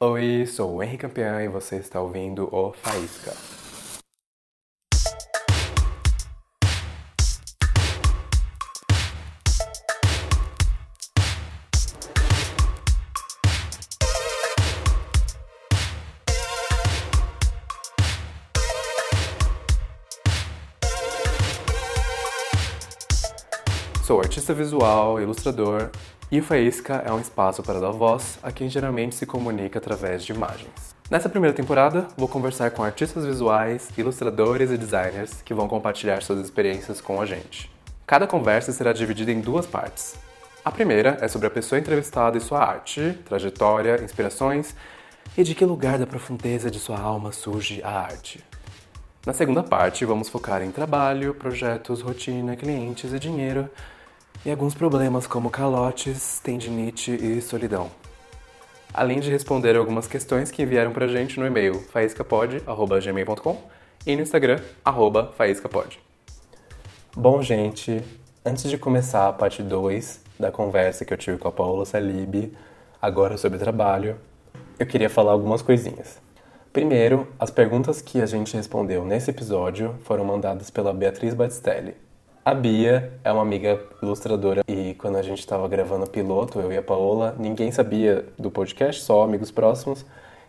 Oi, 0.00 0.44
sou 0.44 0.74
o 0.74 0.82
Henrique 0.82 1.02
Campeão 1.02 1.40
e 1.40 1.46
você 1.46 1.76
está 1.76 2.00
ouvindo 2.00 2.48
o 2.52 2.72
Faísca. 2.72 3.32
Sou 24.04 24.20
artista 24.20 24.52
visual, 24.52 25.20
ilustrador 25.20 25.90
e 26.34 26.40
o 26.40 26.42
Faísca 26.42 27.00
é 27.06 27.12
um 27.12 27.20
espaço 27.20 27.62
para 27.62 27.78
dar 27.78 27.92
voz 27.92 28.40
a 28.42 28.50
quem 28.50 28.68
geralmente 28.68 29.14
se 29.14 29.24
comunica 29.24 29.78
através 29.78 30.24
de 30.24 30.32
imagens. 30.32 30.96
Nessa 31.08 31.28
primeira 31.28 31.54
temporada, 31.54 32.08
vou 32.16 32.26
conversar 32.26 32.72
com 32.72 32.82
artistas 32.82 33.24
visuais, 33.24 33.88
ilustradores 33.96 34.72
e 34.72 34.76
designers 34.76 35.40
que 35.42 35.54
vão 35.54 35.68
compartilhar 35.68 36.20
suas 36.24 36.40
experiências 36.40 37.00
com 37.00 37.20
a 37.20 37.24
gente. 37.24 37.70
Cada 38.04 38.26
conversa 38.26 38.72
será 38.72 38.92
dividida 38.92 39.30
em 39.30 39.40
duas 39.40 39.64
partes. 39.64 40.16
A 40.64 40.72
primeira 40.72 41.18
é 41.20 41.28
sobre 41.28 41.46
a 41.46 41.50
pessoa 41.50 41.78
entrevistada 41.78 42.36
e 42.36 42.40
sua 42.40 42.64
arte, 42.64 43.16
trajetória, 43.24 44.02
inspirações 44.02 44.74
e 45.38 45.44
de 45.44 45.54
que 45.54 45.64
lugar 45.64 46.00
da 46.00 46.06
profundeza 46.06 46.68
de 46.68 46.80
sua 46.80 46.98
alma 46.98 47.30
surge 47.30 47.80
a 47.84 47.92
arte. 47.92 48.42
Na 49.24 49.32
segunda 49.32 49.62
parte, 49.62 50.04
vamos 50.04 50.28
focar 50.28 50.62
em 50.62 50.72
trabalho, 50.72 51.32
projetos, 51.32 52.00
rotina, 52.00 52.56
clientes 52.56 53.12
e 53.12 53.20
dinheiro, 53.20 53.70
e 54.44 54.50
alguns 54.50 54.74
problemas 54.74 55.26
como 55.26 55.48
calotes, 55.50 56.40
tendinite 56.40 57.10
e 57.10 57.40
solidão. 57.40 57.90
Além 58.92 59.18
de 59.18 59.30
responder 59.30 59.74
algumas 59.76 60.06
questões 60.06 60.50
que 60.50 60.62
enviaram 60.62 60.92
pra 60.92 61.08
gente 61.08 61.40
no 61.40 61.46
e-mail 61.46 61.80
faiscapod.gmail.com 61.80 63.62
e 64.06 64.14
no 64.14 64.22
Instagram, 64.22 64.60
arroba 64.84 65.32
faiscapod. 65.36 65.98
Bom, 67.16 67.42
gente, 67.42 68.02
antes 68.44 68.70
de 68.70 68.76
começar 68.76 69.28
a 69.28 69.32
parte 69.32 69.62
2 69.62 70.20
da 70.38 70.52
conversa 70.52 71.04
que 71.04 71.12
eu 71.12 71.18
tive 71.18 71.38
com 71.38 71.48
a 71.48 71.52
Paula 71.52 71.84
Salib, 71.84 72.52
agora 73.00 73.36
sobre 73.36 73.58
trabalho, 73.58 74.16
eu 74.78 74.86
queria 74.86 75.08
falar 75.08 75.32
algumas 75.32 75.62
coisinhas. 75.62 76.20
Primeiro, 76.72 77.28
as 77.38 77.50
perguntas 77.50 78.02
que 78.02 78.20
a 78.20 78.26
gente 78.26 78.56
respondeu 78.56 79.04
nesse 79.04 79.30
episódio 79.30 79.94
foram 80.02 80.24
mandadas 80.24 80.70
pela 80.70 80.92
Beatriz 80.92 81.32
Batistelli. 81.32 82.03
A 82.44 82.52
Bia 82.52 83.10
é 83.24 83.32
uma 83.32 83.40
amiga 83.40 83.80
ilustradora 84.02 84.62
e 84.68 84.92
quando 84.98 85.16
a 85.16 85.22
gente 85.22 85.38
estava 85.38 85.66
gravando 85.66 86.04
o 86.04 86.10
piloto, 86.10 86.60
eu 86.60 86.70
e 86.70 86.76
a 86.76 86.82
Paola, 86.82 87.34
ninguém 87.38 87.72
sabia 87.72 88.26
do 88.38 88.50
podcast, 88.50 89.00
só 89.00 89.22
amigos 89.22 89.50
próximos. 89.50 90.04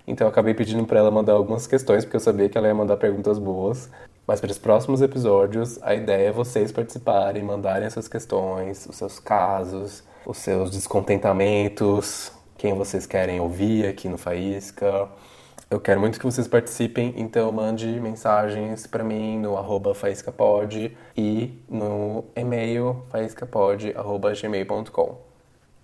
Então 0.05 0.27
eu 0.27 0.29
acabei 0.29 0.53
pedindo 0.53 0.85
para 0.85 0.99
ela 0.99 1.09
mandar 1.09 1.31
algumas 1.31 1.65
questões, 1.65 2.03
porque 2.03 2.17
eu 2.17 2.19
sabia 2.19 2.49
que 2.49 2.57
ela 2.57 2.67
ia 2.67 2.75
mandar 2.75 2.97
perguntas 2.97 3.39
boas. 3.39 3.89
Mas 4.27 4.41
para 4.41 4.51
os 4.51 4.57
próximos 4.57 5.01
episódios, 5.01 5.81
a 5.81 5.95
ideia 5.95 6.27
é 6.27 6.31
vocês 6.33 6.69
participarem, 6.69 7.41
mandarem 7.41 7.87
essas 7.87 8.09
questões, 8.09 8.85
os 8.87 8.97
seus 8.97 9.17
casos, 9.17 10.03
os 10.25 10.37
seus 10.37 10.71
descontentamentos, 10.71 12.29
quem 12.57 12.73
vocês 12.73 13.05
querem 13.05 13.39
ouvir 13.39 13.87
aqui 13.87 14.09
no 14.09 14.17
Faísca. 14.17 15.07
Eu 15.69 15.79
quero 15.79 15.99
muito 15.99 16.19
que 16.19 16.25
vocês 16.25 16.47
participem, 16.47 17.13
então 17.17 17.51
mande 17.51 17.87
mensagens 17.99 18.85
para 18.85 19.03
mim 19.03 19.39
no 19.39 19.57
arroba 19.57 19.95
faiscapod 19.95 20.95
e 21.17 21.63
no 21.67 22.25
e-mail 22.35 23.03
faiscapod.gmail.com. 23.11 25.24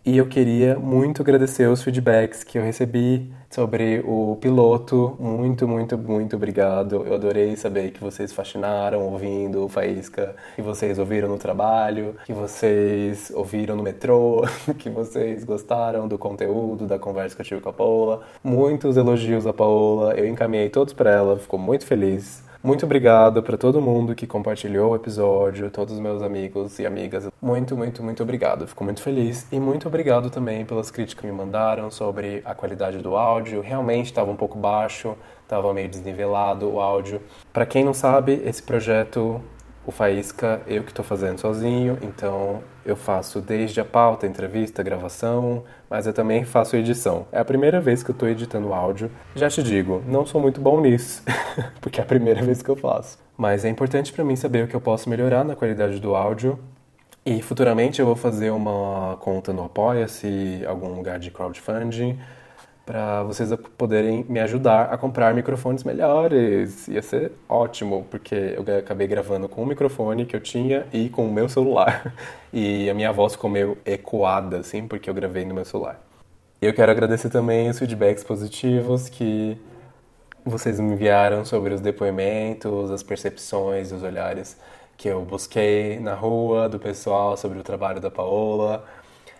E 0.03 0.17
eu 0.17 0.25
queria 0.27 0.79
muito 0.79 1.21
agradecer 1.21 1.67
os 1.69 1.83
feedbacks 1.83 2.43
que 2.43 2.57
eu 2.57 2.63
recebi 2.63 3.31
sobre 3.51 4.01
o 4.03 4.35
piloto. 4.41 5.15
Muito, 5.19 5.67
muito, 5.67 5.95
muito 5.95 6.35
obrigado. 6.35 7.05
Eu 7.05 7.13
adorei 7.13 7.55
saber 7.55 7.91
que 7.91 8.01
vocês 8.01 8.33
fascinaram 8.33 9.01
ouvindo 9.01 9.63
o 9.63 9.69
Faísca, 9.69 10.35
que 10.55 10.61
vocês 10.63 10.97
ouviram 10.97 11.27
no 11.27 11.37
trabalho, 11.37 12.15
que 12.25 12.33
vocês 12.33 13.31
ouviram 13.35 13.75
no 13.75 13.83
metrô, 13.83 14.41
que 14.79 14.89
vocês 14.89 15.43
gostaram 15.43 16.07
do 16.07 16.17
conteúdo, 16.17 16.87
da 16.87 16.97
conversa 16.97 17.35
que 17.35 17.43
eu 17.43 17.45
tive 17.45 17.61
com 17.61 17.69
a 17.69 17.73
Paola. 17.73 18.21
Muitos 18.43 18.97
elogios 18.97 19.45
a 19.45 19.53
Paola, 19.53 20.15
eu 20.15 20.27
encaminhei 20.27 20.69
todos 20.69 20.93
para 20.93 21.11
ela, 21.11 21.37
ficou 21.37 21.59
muito 21.59 21.85
feliz. 21.85 22.43
Muito 22.63 22.85
obrigado 22.85 23.41
para 23.41 23.57
todo 23.57 23.81
mundo 23.81 24.13
que 24.13 24.27
compartilhou 24.27 24.91
o 24.91 24.95
episódio, 24.95 25.71
todos 25.71 25.95
os 25.95 25.99
meus 25.99 26.21
amigos 26.21 26.77
e 26.77 26.85
amigas. 26.85 27.27
Muito, 27.41 27.75
muito, 27.75 28.03
muito 28.03 28.21
obrigado. 28.21 28.67
Fico 28.67 28.83
muito 28.83 29.01
feliz. 29.01 29.47
E 29.51 29.59
muito 29.59 29.87
obrigado 29.87 30.29
também 30.29 30.63
pelas 30.63 30.91
críticas 30.91 31.21
que 31.21 31.25
me 31.25 31.33
mandaram 31.33 31.89
sobre 31.89 32.43
a 32.45 32.53
qualidade 32.53 32.99
do 32.99 33.15
áudio. 33.17 33.61
Realmente 33.61 34.05
estava 34.05 34.29
um 34.29 34.35
pouco 34.35 34.59
baixo, 34.59 35.15
estava 35.41 35.73
meio 35.73 35.89
desnivelado 35.89 36.69
o 36.69 36.79
áudio. 36.79 37.19
Para 37.51 37.65
quem 37.65 37.83
não 37.83 37.95
sabe, 37.95 38.39
esse 38.45 38.61
projeto 38.61 39.41
o 39.85 39.91
Faísca, 39.91 40.61
eu 40.67 40.83
que 40.83 40.91
estou 40.91 41.03
fazendo 41.03 41.39
sozinho, 41.39 41.97
então 42.01 42.61
eu 42.85 42.95
faço 42.95 43.41
desde 43.41 43.79
a 43.81 43.85
pauta, 43.85 44.27
entrevista, 44.27 44.83
gravação, 44.83 45.63
mas 45.89 46.05
eu 46.05 46.13
também 46.13 46.43
faço 46.45 46.75
edição. 46.75 47.25
É 47.31 47.39
a 47.39 47.45
primeira 47.45 47.81
vez 47.81 48.03
que 48.03 48.11
eu 48.11 48.13
estou 48.13 48.29
editando 48.29 48.73
áudio. 48.73 49.09
Já 49.35 49.49
te 49.49 49.63
digo, 49.63 50.03
não 50.07 50.25
sou 50.25 50.39
muito 50.39 50.61
bom 50.61 50.79
nisso, 50.79 51.23
porque 51.81 51.99
é 51.99 52.03
a 52.03 52.05
primeira 52.05 52.41
vez 52.43 52.61
que 52.61 52.69
eu 52.69 52.75
faço. 52.75 53.17
Mas 53.35 53.65
é 53.65 53.69
importante 53.69 54.13
para 54.13 54.23
mim 54.23 54.35
saber 54.35 54.65
o 54.65 54.67
que 54.67 54.75
eu 54.75 54.81
posso 54.81 55.09
melhorar 55.09 55.43
na 55.43 55.55
qualidade 55.55 55.99
do 55.99 56.15
áudio. 56.15 56.59
E 57.25 57.41
futuramente 57.41 57.99
eu 57.99 58.05
vou 58.05 58.15
fazer 58.15 58.49
uma 58.49 59.17
conta 59.19 59.53
no 59.53 59.65
Apoia-se, 59.65 60.63
algum 60.65 60.89
lugar 60.89 61.19
de 61.19 61.29
crowdfunding 61.29 62.19
para 62.85 63.23
vocês 63.23 63.49
poderem 63.77 64.25
me 64.27 64.39
ajudar 64.39 64.93
a 64.93 64.97
comprar 64.97 65.33
microfones 65.33 65.83
melhores. 65.83 66.87
Ia 66.87 67.01
ser 67.01 67.31
ótimo, 67.47 68.05
porque 68.09 68.35
eu 68.35 68.77
acabei 68.77 69.07
gravando 69.07 69.47
com 69.47 69.63
o 69.63 69.65
microfone 69.65 70.25
que 70.25 70.35
eu 70.35 70.41
tinha 70.41 70.85
e 70.91 71.09
com 71.09 71.27
o 71.27 71.31
meu 71.31 71.47
celular. 71.49 72.13
E 72.53 72.89
a 72.89 72.93
minha 72.93 73.13
voz 73.13 73.31
ficou 73.31 73.49
meio 73.49 73.77
ecoada, 73.85 74.57
assim, 74.57 74.85
porque 74.85 75.09
eu 75.09 75.13
gravei 75.13 75.45
no 75.45 75.53
meu 75.53 75.63
celular. 75.63 76.01
Eu 76.61 76.73
quero 76.73 76.91
agradecer 76.91 77.29
também 77.29 77.69
os 77.69 77.79
feedbacks 77.79 78.25
positivos 78.25 79.07
que 79.07 79.57
vocês 80.43 80.77
me 80.77 80.91
enviaram 80.91 81.45
sobre 81.45 81.73
os 81.73 81.79
depoimentos, 81.79 82.91
as 82.91 83.01
percepções, 83.01 83.93
os 83.93 84.03
olhares 84.03 84.57
que 84.97 85.07
eu 85.07 85.21
busquei 85.21 85.97
na 86.01 86.13
rua 86.13 86.67
do 86.67 86.77
pessoal 86.77 87.37
sobre 87.37 87.57
o 87.57 87.63
trabalho 87.63 88.01
da 88.01 88.11
Paola 88.11 88.85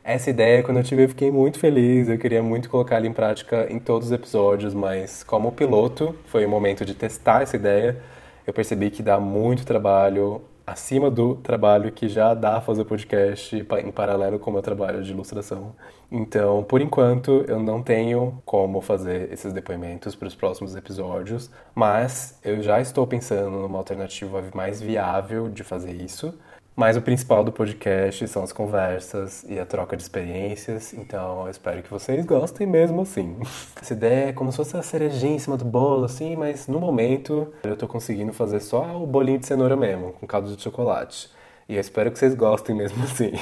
essa 0.03 0.29
ideia, 0.29 0.63
quando 0.63 0.77
eu 0.77 0.83
tive, 0.83 1.03
eu 1.03 1.09
fiquei 1.09 1.31
muito 1.31 1.59
feliz. 1.59 2.09
Eu 2.09 2.17
queria 2.17 2.41
muito 2.41 2.69
colocar 2.69 2.97
ela 2.97 3.07
em 3.07 3.13
prática 3.13 3.67
em 3.69 3.79
todos 3.79 4.07
os 4.07 4.11
episódios, 4.11 4.73
mas 4.73 5.23
como 5.23 5.51
piloto, 5.51 6.15
foi 6.25 6.45
o 6.45 6.49
momento 6.49 6.83
de 6.85 6.93
testar 6.95 7.43
essa 7.43 7.55
ideia. 7.55 7.97
Eu 8.45 8.53
percebi 8.53 8.89
que 8.89 9.03
dá 9.03 9.19
muito 9.19 9.65
trabalho 9.65 10.41
acima 10.65 11.09
do 11.11 11.35
trabalho 11.35 11.91
que 11.91 12.07
já 12.07 12.33
dá 12.33 12.61
fazer 12.61 12.85
podcast 12.85 13.55
em 13.83 13.91
paralelo 13.91 14.39
com 14.39 14.49
o 14.49 14.53
meu 14.53 14.61
trabalho 14.61 15.03
de 15.03 15.11
ilustração. 15.11 15.75
Então, 16.11 16.63
por 16.63 16.81
enquanto, 16.81 17.43
eu 17.47 17.59
não 17.59 17.81
tenho 17.81 18.41
como 18.45 18.81
fazer 18.81 19.31
esses 19.31 19.53
depoimentos 19.53 20.15
para 20.15 20.27
os 20.27 20.35
próximos 20.35 20.75
episódios, 20.75 21.49
mas 21.75 22.39
eu 22.43 22.61
já 22.61 22.81
estou 22.81 23.05
pensando 23.07 23.51
numa 23.51 23.77
alternativa 23.77 24.43
mais 24.53 24.81
viável 24.81 25.49
de 25.49 25.63
fazer 25.63 25.93
isso. 25.93 26.33
Mas 26.75 26.95
o 26.95 27.01
principal 27.01 27.43
do 27.43 27.51
podcast 27.51 28.25
são 28.27 28.43
as 28.43 28.53
conversas 28.53 29.43
e 29.47 29.59
a 29.59 29.65
troca 29.65 29.97
de 29.97 30.03
experiências, 30.03 30.93
então 30.93 31.43
eu 31.43 31.51
espero 31.51 31.83
que 31.83 31.89
vocês 31.89 32.25
gostem 32.25 32.65
mesmo 32.65 33.01
assim. 33.01 33.37
Essa 33.79 33.93
ideia 33.93 34.29
é 34.29 34.33
como 34.33 34.51
se 34.51 34.57
fosse 34.57 34.77
a 34.77 34.81
cerejinha 34.81 35.35
em 35.35 35.39
cima 35.39 35.57
do 35.57 35.65
bolo, 35.65 36.05
assim, 36.05 36.35
mas 36.35 36.67
no 36.67 36.79
momento 36.79 37.53
eu 37.63 37.75
tô 37.75 37.87
conseguindo 37.87 38.31
fazer 38.31 38.61
só 38.61 39.01
o 39.01 39.05
bolinho 39.05 39.39
de 39.39 39.45
cenoura 39.45 39.75
mesmo, 39.75 40.13
com 40.13 40.25
caldo 40.25 40.55
de 40.55 40.61
chocolate. 40.61 41.29
E 41.67 41.75
eu 41.75 41.81
espero 41.81 42.09
que 42.09 42.17
vocês 42.17 42.33
gostem 42.33 42.75
mesmo 42.75 43.03
assim. 43.03 43.33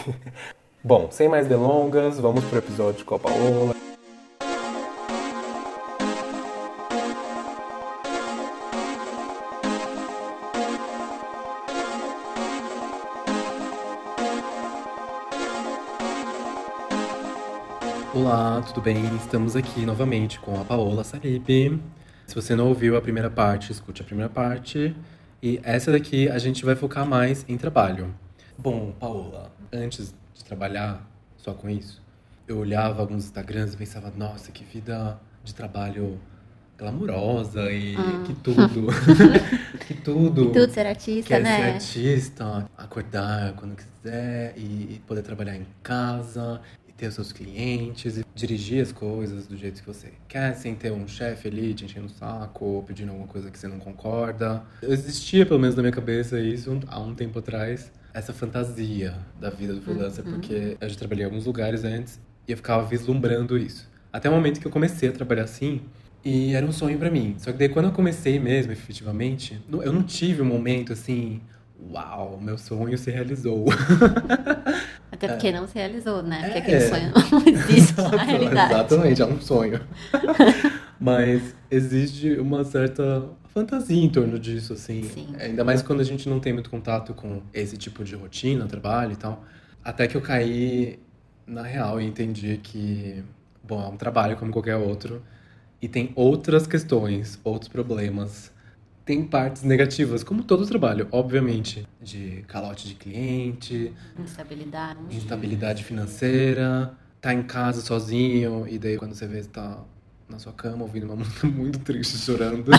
Bom, 0.84 1.10
sem 1.12 1.30
mais 1.30 1.48
delongas, 1.48 2.20
vamos 2.20 2.44
pro 2.46 2.58
episódio 2.58 3.06
com 3.06 3.16
a 3.16 3.20
Paola. 3.20 3.89
Tudo 18.74 18.84
bem? 18.84 19.04
Estamos 19.16 19.56
aqui 19.56 19.84
novamente 19.84 20.40
com 20.40 20.62
a 20.62 20.64
Paola 20.64 21.04
Salib. 21.04 21.82
Se 22.28 22.36
você 22.36 22.56
não 22.56 22.68
ouviu 22.68 22.96
a 22.96 23.02
primeira 23.02 23.28
parte, 23.28 23.72
escute 23.72 24.04
a 24.04 24.06
primeira 24.06 24.30
parte. 24.30 24.96
E 25.42 25.60
essa 25.64 25.92
daqui 25.92 26.30
a 26.30 26.38
gente 26.38 26.64
vai 26.64 26.76
focar 26.76 27.04
mais 27.04 27.44
em 27.50 27.58
trabalho. 27.58 28.14
Bom, 28.56 28.92
Paola, 28.92 29.52
antes 29.74 30.14
de 30.36 30.46
trabalhar 30.46 31.04
só 31.36 31.52
com 31.52 31.68
isso, 31.68 32.00
eu 32.48 32.60
olhava 32.60 33.02
alguns 33.02 33.26
Instagrams 33.26 33.74
e 33.74 33.78
pensava, 33.78 34.14
nossa, 34.16 34.52
que 34.52 34.64
vida 34.64 35.20
de 35.44 35.56
trabalho 35.56 36.20
glamurosa 36.78 37.72
e 37.72 37.98
hum. 37.98 38.24
que 38.24 38.34
tudo. 38.36 38.88
que 39.88 39.96
tudo. 39.96 40.48
Que 40.48 40.60
tudo 40.60 40.72
ser 40.72 40.86
artista, 40.86 41.28
quer 41.28 41.42
né? 41.42 41.58
ser 41.58 41.74
artista, 41.74 42.70
acordar 42.78 43.54
quando 43.54 43.76
quiser 43.76 44.54
e 44.56 45.02
poder 45.08 45.24
trabalhar 45.24 45.56
em 45.56 45.66
casa 45.82 46.62
ter 47.00 47.08
os 47.08 47.16
seus 47.16 47.32
clientes 47.32 48.18
e 48.18 48.26
dirigir 48.36 48.82
as 48.82 48.92
coisas 48.92 49.48
do 49.48 49.56
jeito 49.56 49.82
que 49.82 49.88
você 49.88 50.10
quer, 50.28 50.54
sem 50.56 50.76
ter 50.76 50.92
um 50.92 51.08
chefe 51.08 51.48
ali 51.48 51.74
te 51.74 51.86
enchendo 51.86 52.08
o 52.08 52.10
saco 52.10 52.66
ou 52.66 52.84
pedindo 52.84 53.10
alguma 53.10 53.28
coisa 53.28 53.50
que 53.50 53.58
você 53.58 53.68
não 53.68 53.80
concorda. 53.80 54.62
Existia, 54.84 55.46
pelo 55.46 55.60
menos 55.60 55.76
na 55.76 55.82
minha 55.82 55.94
cabeça, 55.94 56.40
isso 56.40 56.78
há 56.88 57.00
um 57.00 57.16
tempo 57.16 57.40
atrás, 57.40 57.92
essa 58.14 58.34
fantasia 58.34 59.16
da 59.40 59.50
vida 59.50 59.74
do 59.74 59.82
freelancer, 59.82 60.26
uhum. 60.26 60.34
porque 60.34 60.78
eu 60.80 60.90
já 60.90 60.96
trabalhei 60.96 61.24
em 61.24 61.26
alguns 61.26 61.46
lugares 61.46 61.86
antes 61.86 62.20
e 62.46 62.52
eu 62.52 62.58
ficava 62.58 62.86
vislumbrando 62.86 63.58
isso. 63.58 63.90
Até 64.12 64.30
o 64.30 64.34
momento 64.34 64.60
que 64.60 64.68
eu 64.68 64.72
comecei 64.72 65.08
a 65.08 65.12
trabalhar 65.12 65.44
assim, 65.44 65.82
e 66.26 66.54
era 66.54 66.66
um 66.66 66.72
sonho 66.72 66.98
para 66.98 67.10
mim. 67.10 67.36
Só 67.38 67.52
que 67.52 67.58
daí 67.58 67.70
quando 67.70 67.86
eu 67.86 67.92
comecei 67.94 68.40
mesmo, 68.40 68.74
efetivamente, 68.74 69.62
eu 69.72 69.94
não 69.94 70.04
tive 70.04 70.42
um 70.42 70.46
momento 70.46 70.92
assim, 70.92 71.40
uau, 71.92 72.38
meu 72.42 72.58
sonho 72.58 72.98
se 72.98 73.10
realizou. 73.10 73.66
Até 75.20 75.28
porque 75.28 75.48
é. 75.50 75.52
não 75.52 75.68
se 75.68 75.76
realizou, 75.76 76.24
né? 76.24 76.44
Porque 76.44 76.58
é. 76.58 76.62
aquele 76.62 76.82
sonho 76.82 77.12
não 77.32 77.40
existe 77.46 77.92
Exato, 77.92 78.16
na 78.16 78.24
realidade. 78.24 78.74
Exatamente, 78.74 79.22
é 79.22 79.26
um 79.26 79.42
sonho. 79.42 79.82
Mas 80.98 81.54
existe 81.70 82.36
uma 82.36 82.64
certa 82.64 83.26
fantasia 83.54 84.02
em 84.02 84.10
torno 84.10 84.40
disso, 84.40 84.74
assim. 84.74 85.04
Sim. 85.04 85.28
Ainda 85.38 85.66
mais 85.66 85.82
quando 85.82 86.00
a 86.00 86.04
gente 86.06 86.30
não 86.30 86.40
tem 86.40 86.54
muito 86.54 86.70
contato 86.70 87.14
com 87.14 87.42
esse 87.54 87.76
tipo 87.76 88.04
de 88.04 88.16
rotina, 88.16 88.66
trabalho 88.66 89.12
e 89.12 89.18
tal. 89.18 89.44
Até 89.84 90.08
que 90.08 90.16
eu 90.16 90.22
caí 90.22 91.00
na 91.46 91.64
real 91.64 92.00
e 92.00 92.06
entendi 92.06 92.58
que, 92.64 93.22
bom, 93.62 93.84
é 93.84 93.88
um 93.88 93.98
trabalho 93.98 94.38
como 94.38 94.52
qualquer 94.52 94.78
outro. 94.78 95.22
E 95.82 95.88
tem 95.88 96.12
outras 96.16 96.66
questões, 96.66 97.40
outros 97.44 97.68
problemas. 97.68 98.52
Tem 99.10 99.24
partes 99.24 99.64
negativas, 99.64 100.24
como 100.24 100.44
todo 100.44 100.68
trabalho, 100.68 101.08
obviamente. 101.12 101.88
De 102.00 102.46
calote 102.48 102.88
de 102.88 102.94
cliente. 102.94 103.92
Instabilidade. 104.20 105.00
Instabilidade 105.10 105.84
financeira. 105.84 106.94
Tá 107.20 107.34
em 107.34 107.42
casa 107.42 107.82
sozinho 107.82 108.68
e 108.70 108.78
daí 108.78 108.98
quando 108.98 109.16
você 109.16 109.26
vê, 109.26 109.42
tá 109.42 109.80
na 110.30 110.38
sua 110.38 110.54
cama 110.54 110.84
ouvindo 110.84 111.08
uma 111.08 111.16
música 111.26 111.48
muito 111.48 111.80
triste, 111.80 112.20
chorando. 112.20 112.70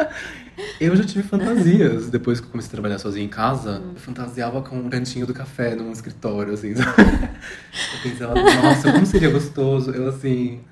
eu 0.80 0.96
já 0.96 1.04
tive 1.04 1.28
fantasias 1.28 2.08
depois 2.08 2.40
que 2.40 2.46
eu 2.46 2.50
comecei 2.50 2.68
a 2.68 2.72
trabalhar 2.72 2.98
sozinho 2.98 3.26
em 3.26 3.28
casa. 3.28 3.80
Hum. 3.80 3.90
Eu 3.92 4.00
fantasiava 4.00 4.62
com 4.62 4.78
um 4.78 4.88
cantinho 4.88 5.26
do 5.26 5.34
café 5.34 5.74
num 5.74 5.92
escritório, 5.92 6.54
assim. 6.54 6.68
eu 6.70 8.02
pensava, 8.02 8.32
nossa, 8.34 8.90
como 8.90 9.04
seria 9.04 9.28
gostoso 9.28 9.90
eu, 9.90 10.08
assim, 10.08 10.62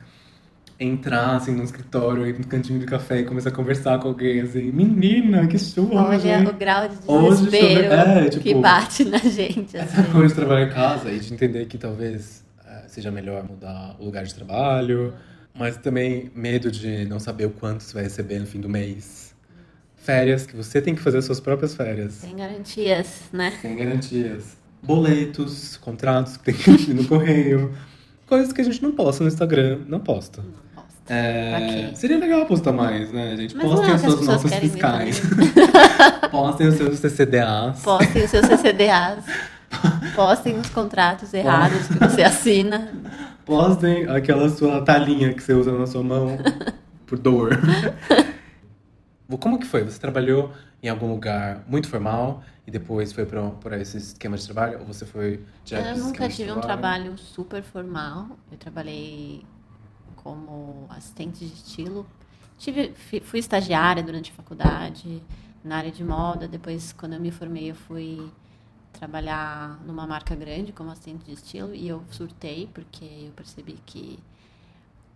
entrar, 0.78 1.36
assim, 1.36 1.52
no 1.52 1.64
escritório, 1.64 2.26
ir 2.26 2.38
no 2.38 2.46
cantinho 2.46 2.78
de 2.78 2.86
café 2.86 3.20
e 3.20 3.24
começar 3.24 3.48
a 3.48 3.52
conversar 3.52 3.98
com 3.98 4.08
alguém, 4.08 4.40
assim. 4.40 4.70
Menina, 4.70 5.46
que 5.46 5.58
chuva! 5.58 6.10
Hoje 6.10 6.28
é 6.28 6.38
o 6.38 6.52
grau 6.52 6.88
de 6.88 6.96
desespero 6.96 7.92
é, 7.92 8.28
tipo, 8.28 8.42
que 8.42 8.54
bate 8.54 9.04
na 9.04 9.18
gente, 9.18 9.76
assim. 9.76 10.00
Essa 10.00 10.02
coisa 10.04 10.28
de 10.28 10.34
trabalhar 10.34 10.66
em 10.66 10.70
casa 10.70 11.10
e 11.10 11.18
de 11.18 11.34
entender 11.34 11.66
que 11.66 11.78
talvez 11.78 12.44
é, 12.64 12.88
seja 12.88 13.10
melhor 13.10 13.42
mudar 13.42 13.96
o 13.98 14.04
lugar 14.04 14.24
de 14.24 14.34
trabalho 14.34 15.12
mas 15.58 15.76
também 15.76 16.30
medo 16.34 16.70
de 16.70 17.04
não 17.06 17.18
saber 17.18 17.46
o 17.46 17.50
quanto 17.50 17.82
você 17.82 17.94
vai 17.94 18.04
receber 18.04 18.38
no 18.38 18.46
fim 18.46 18.60
do 18.60 18.68
mês. 18.68 19.34
Férias, 19.96 20.46
que 20.46 20.56
você 20.56 20.80
tem 20.80 20.94
que 20.94 21.02
fazer 21.02 21.20
suas 21.20 21.40
próprias 21.40 21.74
férias. 21.74 22.14
Sem 22.14 22.36
garantias, 22.36 23.22
né? 23.32 23.52
Sem 23.60 23.76
garantias. 23.76 24.56
Boletos, 24.80 25.76
contratos 25.76 26.36
que 26.36 26.44
tem 26.44 26.54
que 26.54 26.70
ir 26.90 26.94
no 26.94 27.04
correio. 27.06 27.74
Coisas 28.26 28.52
que 28.52 28.60
a 28.60 28.64
gente 28.64 28.80
não 28.82 28.92
posta 28.92 29.24
no 29.24 29.28
Instagram. 29.28 29.80
Não 29.88 29.98
posta. 29.98 30.42
Não. 30.42 30.67
É... 31.08 31.90
Seria 31.94 32.18
legal 32.18 32.44
postar 32.46 32.72
mais, 32.72 33.10
né, 33.10 33.36
gente? 33.36 33.56
Mas 33.56 33.66
Postem 33.66 33.94
as 33.94 34.00
suas 34.00 34.26
notas 34.26 34.54
fiscais. 34.54 35.22
Postem 36.30 36.68
os 36.68 36.74
seus 36.74 36.98
CCDAs. 36.98 37.80
Postem 37.82 38.24
os 38.24 38.30
seus 38.30 38.46
CCDAs. 38.46 39.24
Postem 40.14 40.58
os 40.58 40.68
contratos 40.70 41.32
errados 41.32 41.86
que 41.88 41.98
você 41.98 42.22
assina. 42.22 42.92
Postem 43.44 44.08
aquela 44.08 44.48
sua 44.50 44.82
talinha 44.82 45.32
que 45.32 45.42
você 45.42 45.54
usa 45.54 45.72
na 45.72 45.86
sua 45.86 46.02
mão 46.02 46.38
por 47.06 47.18
dor. 47.18 47.58
Como 49.40 49.58
que 49.58 49.66
foi? 49.66 49.84
Você 49.84 49.98
trabalhou 49.98 50.52
em 50.82 50.88
algum 50.88 51.10
lugar 51.10 51.62
muito 51.66 51.88
formal 51.88 52.42
e 52.66 52.70
depois 52.70 53.12
foi 53.12 53.26
para 53.26 53.78
esse 53.78 53.96
esquema 53.96 54.36
de 54.36 54.44
trabalho? 54.44 54.80
Ou 54.80 54.86
você 54.86 55.04
foi 55.04 55.40
direto 55.64 55.98
Eu 55.98 56.04
nunca 56.04 56.28
tive 56.28 56.52
um 56.52 56.60
trabalho 56.60 57.16
super 57.16 57.62
formal. 57.62 58.38
Eu 58.50 58.58
trabalhei 58.58 59.44
como 60.22 60.86
assistente 60.90 61.46
de 61.46 61.52
estilo. 61.52 62.06
Tive, 62.58 62.92
fui 63.22 63.38
estagiária 63.38 64.02
durante 64.02 64.30
a 64.32 64.34
faculdade 64.34 65.22
na 65.64 65.76
área 65.76 65.90
de 65.90 66.02
moda. 66.02 66.48
Depois, 66.48 66.92
quando 66.92 67.14
eu 67.14 67.20
me 67.20 67.30
formei, 67.30 67.70
eu 67.70 67.74
fui 67.74 68.30
trabalhar 68.92 69.78
numa 69.86 70.06
marca 70.06 70.34
grande 70.34 70.72
como 70.72 70.90
assistente 70.90 71.24
de 71.24 71.32
estilo 71.32 71.74
e 71.74 71.86
eu 71.86 72.02
surtei 72.10 72.68
porque 72.72 73.04
eu 73.04 73.32
percebi 73.32 73.78
que 73.86 74.18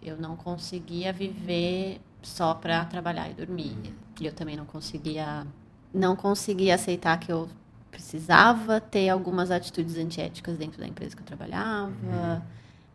eu 0.00 0.16
não 0.16 0.36
conseguia 0.36 1.12
viver 1.12 2.00
só 2.22 2.54
para 2.54 2.84
trabalhar 2.84 3.30
e 3.30 3.34
dormir. 3.34 3.76
E 4.20 4.26
eu 4.26 4.32
também 4.32 4.56
não 4.56 4.64
conseguia 4.64 5.46
não 5.92 6.16
conseguia 6.16 6.74
aceitar 6.74 7.18
que 7.18 7.30
eu 7.30 7.48
precisava 7.90 8.80
ter 8.80 9.10
algumas 9.10 9.50
atitudes 9.50 9.98
antiéticas 9.98 10.56
dentro 10.56 10.80
da 10.80 10.86
empresa 10.86 11.14
que 11.14 11.20
eu 11.20 11.26
trabalhava. 11.26 11.90
Uhum. 11.90 12.42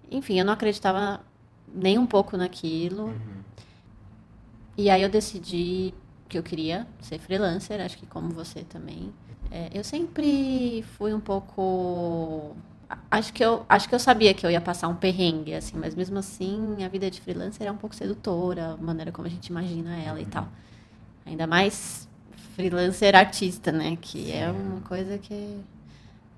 Enfim, 0.10 0.40
eu 0.40 0.46
não 0.46 0.54
acreditava 0.54 1.22
nem 1.74 1.98
um 1.98 2.06
pouco 2.06 2.38
naquilo. 2.38 3.06
Uhum. 3.06 3.44
E 4.78 4.90
aí 4.90 5.02
eu 5.02 5.10
decidi 5.10 5.94
que 6.30 6.38
eu 6.38 6.44
queria 6.44 6.88
ser 7.02 7.20
freelancer, 7.20 7.82
acho 7.82 7.98
que 7.98 8.06
como 8.06 8.30
você 8.30 8.64
também. 8.64 9.12
É, 9.50 9.70
eu 9.74 9.84
sempre 9.84 10.84
fui 10.98 11.14
um 11.14 11.20
pouco. 11.20 12.56
Acho 13.12 13.34
que, 13.34 13.44
eu, 13.44 13.66
acho 13.68 13.90
que 13.90 13.96
eu 13.96 14.00
sabia 14.00 14.34
que 14.34 14.46
eu 14.46 14.52
ia 14.52 14.62
passar 14.62 14.88
um 14.88 14.96
perrengue, 14.96 15.54
assim, 15.54 15.78
mas 15.78 15.94
mesmo 15.94 16.18
assim 16.20 16.84
a 16.86 16.88
vida 16.88 17.12
de 17.12 17.20
freelancer 17.20 17.68
é 17.68 17.72
um 17.72 17.76
pouco 17.76 17.94
sedutora, 17.94 18.74
a 18.74 18.78
maneira 18.78 19.12
como 19.12 19.28
a 19.28 19.30
gente 19.30 19.48
imagina 19.48 19.98
ela 19.98 20.20
e 20.20 20.24
uhum. 20.24 20.30
tal. 20.30 20.48
Ainda 21.26 21.46
mais 21.46 22.08
freelancer 22.56 23.16
artista, 23.16 23.72
né? 23.72 23.98
Que 24.00 24.32
é 24.32 24.50
uma 24.50 24.82
coisa 24.82 25.18
que 25.18 25.60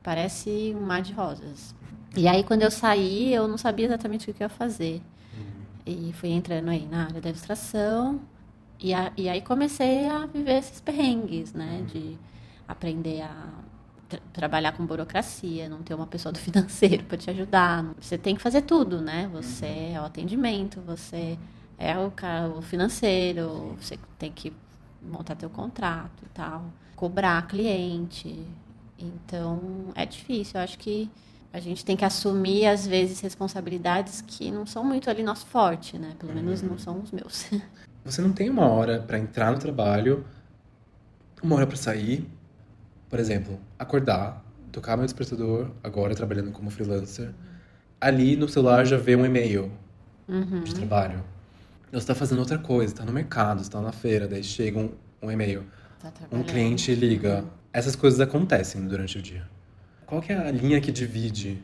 parece 0.01 0.75
um 0.75 0.85
mar 0.85 1.01
de 1.01 1.13
rosas. 1.13 1.75
E 2.15 2.27
aí, 2.27 2.43
quando 2.43 2.63
eu 2.63 2.71
saí, 2.71 3.33
eu 3.33 3.47
não 3.47 3.57
sabia 3.57 3.85
exatamente 3.85 4.29
o 4.29 4.33
que 4.33 4.41
eu 4.41 4.45
ia 4.45 4.49
fazer. 4.49 5.01
E 5.85 6.13
fui 6.13 6.29
entrando 6.29 6.69
aí 6.69 6.85
na 6.85 7.05
área 7.05 7.21
da 7.21 7.29
ilustração. 7.29 8.21
E, 8.79 8.93
a, 8.93 9.11
e 9.17 9.27
aí 9.27 9.41
comecei 9.41 10.07
a 10.07 10.25
viver 10.25 10.57
esses 10.57 10.79
perrengues, 10.79 11.53
né? 11.53 11.79
Uhum. 11.79 11.85
De 11.85 12.17
aprender 12.67 13.21
a 13.21 13.49
tra 14.07 14.19
trabalhar 14.33 14.71
com 14.71 14.85
burocracia, 14.85 15.69
não 15.69 15.83
ter 15.83 15.93
uma 15.93 16.07
pessoa 16.07 16.31
do 16.31 16.39
financeiro 16.39 17.03
para 17.03 17.17
te 17.17 17.29
ajudar. 17.29 17.85
Você 17.99 18.17
tem 18.17 18.35
que 18.35 18.41
fazer 18.41 18.63
tudo, 18.63 19.01
né? 19.01 19.29
Você 19.33 19.65
uhum. 19.65 19.95
é 19.95 20.01
o 20.01 20.05
atendimento, 20.05 20.81
você 20.81 21.37
é 21.77 21.97
o, 21.97 22.11
cara, 22.11 22.49
o 22.49 22.61
financeiro, 22.61 23.77
você 23.79 23.97
tem 24.17 24.31
que 24.31 24.51
montar 25.01 25.35
teu 25.35 25.49
contrato 25.49 26.23
e 26.25 26.29
tal, 26.29 26.65
cobrar 26.95 27.47
cliente. 27.47 28.45
Então, 28.97 29.61
é 29.95 30.05
difícil. 30.05 30.59
Eu 30.59 30.63
acho 30.63 30.77
que 30.77 31.09
a 31.51 31.59
gente 31.59 31.83
tem 31.83 31.97
que 31.97 32.05
assumir, 32.05 32.67
às 32.67 32.85
vezes, 32.85 33.19
responsabilidades 33.19 34.21
que 34.21 34.51
não 34.51 34.65
são 34.65 34.83
muito 34.83 35.09
ali 35.09 35.23
nosso 35.23 35.47
forte, 35.47 35.97
né? 35.97 36.13
Pelo 36.19 36.33
menos 36.33 36.61
não 36.61 36.77
são 36.77 36.99
os 36.99 37.11
meus. 37.11 37.49
Você 38.05 38.21
não 38.21 38.31
tem 38.31 38.49
uma 38.49 38.67
hora 38.67 38.99
para 39.01 39.17
entrar 39.17 39.51
no 39.51 39.57
trabalho, 39.57 40.25
uma 41.41 41.55
hora 41.55 41.67
para 41.67 41.75
sair, 41.75 42.27
por 43.09 43.19
exemplo, 43.19 43.59
acordar, 43.77 44.43
tocar 44.71 44.95
meu 44.95 45.05
despertador, 45.05 45.71
agora 45.83 46.15
trabalhando 46.15 46.51
como 46.51 46.69
freelancer, 46.69 47.33
ali 47.99 48.35
no 48.35 48.47
celular 48.47 48.85
já 48.85 48.97
vê 48.97 49.15
um 49.15 49.25
e-mail 49.25 49.71
uhum. 50.27 50.61
de 50.63 50.73
trabalho. 50.73 51.23
Você 51.91 51.97
está 51.97 52.15
fazendo 52.15 52.39
outra 52.39 52.59
coisa, 52.59 52.93
está 52.93 53.03
no 53.03 53.11
mercado, 53.11 53.61
está 53.61 53.81
na 53.81 53.91
feira, 53.91 54.27
daí 54.27 54.43
chega 54.43 54.77
um, 54.77 54.91
um 55.21 55.31
e-mail. 55.31 55.65
Tá 55.99 56.11
um 56.31 56.43
cliente 56.43 56.93
liga. 56.93 57.43
Essas 57.73 57.95
coisas 57.95 58.19
acontecem 58.19 58.87
durante 58.87 59.17
o 59.17 59.21
dia. 59.21 59.45
Qual 60.09 60.21
que 60.21 60.33
é 60.33 60.37
a 60.37 60.49
linha 60.49 60.81
que 60.81 60.91
divide 60.91 61.61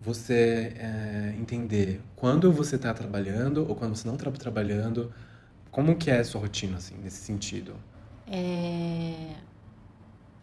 você 0.00 0.74
é, 0.76 1.34
entender 1.38 2.00
quando 2.16 2.52
você 2.52 2.74
está 2.74 2.92
trabalhando 2.92 3.64
ou 3.68 3.76
quando 3.76 3.94
você 3.94 4.08
não 4.08 4.16
está 4.16 4.28
trabalhando? 4.32 5.12
Como 5.70 5.96
que 5.96 6.10
é 6.10 6.18
a 6.18 6.24
sua 6.24 6.40
rotina, 6.40 6.78
assim, 6.78 6.96
nesse 6.96 7.18
sentido? 7.18 7.76
É 8.26 9.36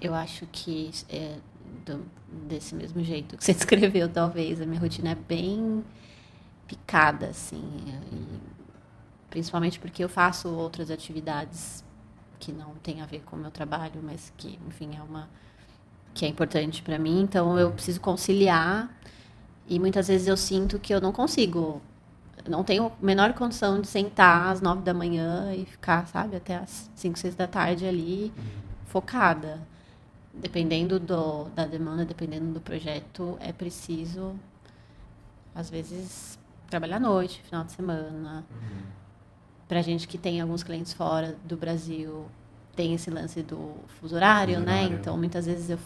eu 0.01 0.13
acho 0.13 0.45
que 0.47 0.91
é, 1.09 1.37
do, 1.85 2.05
desse 2.47 2.75
mesmo 2.75 3.03
jeito 3.03 3.37
que 3.37 3.43
você 3.43 3.53
descreveu, 3.53 4.07
talvez, 4.09 4.61
a 4.61 4.65
minha 4.65 4.79
rotina 4.79 5.11
é 5.11 5.15
bem 5.15 5.83
picada, 6.67 7.27
assim. 7.27 7.63
E, 8.11 8.39
principalmente 9.29 9.79
porque 9.79 10.01
eu 10.03 10.09
faço 10.09 10.47
outras 10.49 10.89
atividades 10.89 11.83
que 12.39 12.51
não 12.51 12.75
tem 12.75 13.01
a 13.01 13.05
ver 13.05 13.21
com 13.23 13.35
o 13.35 13.39
meu 13.39 13.51
trabalho, 13.51 14.01
mas 14.01 14.31
que, 14.37 14.59
enfim, 14.67 14.95
é 14.95 15.01
uma 15.01 15.29
que 16.15 16.25
é 16.25 16.27
importante 16.27 16.81
para 16.81 16.97
mim. 16.97 17.21
Então, 17.21 17.59
eu 17.59 17.71
preciso 17.71 18.01
conciliar 18.01 18.89
e 19.67 19.79
muitas 19.79 20.07
vezes 20.07 20.27
eu 20.27 20.35
sinto 20.37 20.79
que 20.79 20.93
eu 20.93 20.99
não 20.99 21.11
consigo 21.11 21.81
não 22.47 22.63
tenho 22.63 22.87
a 22.87 22.91
menor 23.01 23.33
condição 23.33 23.81
de 23.81 23.87
sentar 23.87 24.51
às 24.51 24.61
nove 24.61 24.83
da 24.83 24.93
manhã 24.93 25.51
e 25.55 25.65
ficar, 25.65 26.07
sabe, 26.07 26.35
até 26.35 26.57
às 26.57 26.91
cinco, 26.95 27.17
seis 27.17 27.33
da 27.33 27.47
tarde 27.47 27.87
ali, 27.87 28.31
focada 28.85 29.61
dependendo 30.31 30.99
do, 30.99 31.45
da 31.55 31.65
demanda, 31.65 32.05
dependendo 32.05 32.53
do 32.53 32.61
projeto, 32.61 33.37
é 33.39 33.51
preciso 33.51 34.35
às 35.55 35.69
vezes, 35.69 36.37
trabalhar 36.69 36.97
à 36.97 36.99
noite, 36.99 37.41
final 37.43 37.63
de 37.63 37.71
semana. 37.71 38.45
Uhum. 38.51 38.81
Pra 39.69 39.81
gente 39.81 40.05
que 40.05 40.17
tem 40.17 40.41
alguns 40.41 40.61
clientes 40.61 40.91
fora 40.91 41.37
do 41.45 41.55
Brasil, 41.55 42.25
tem 42.75 42.93
esse 42.93 43.09
lance 43.09 43.41
do 43.41 43.73
fuso 43.99 44.15
horário, 44.15 44.55
fuso 44.55 44.65
né? 44.65 44.79
Horário. 44.81 44.97
Então, 44.97 45.17
muitas 45.17 45.45
vezes 45.45 45.69
eu 45.69 45.79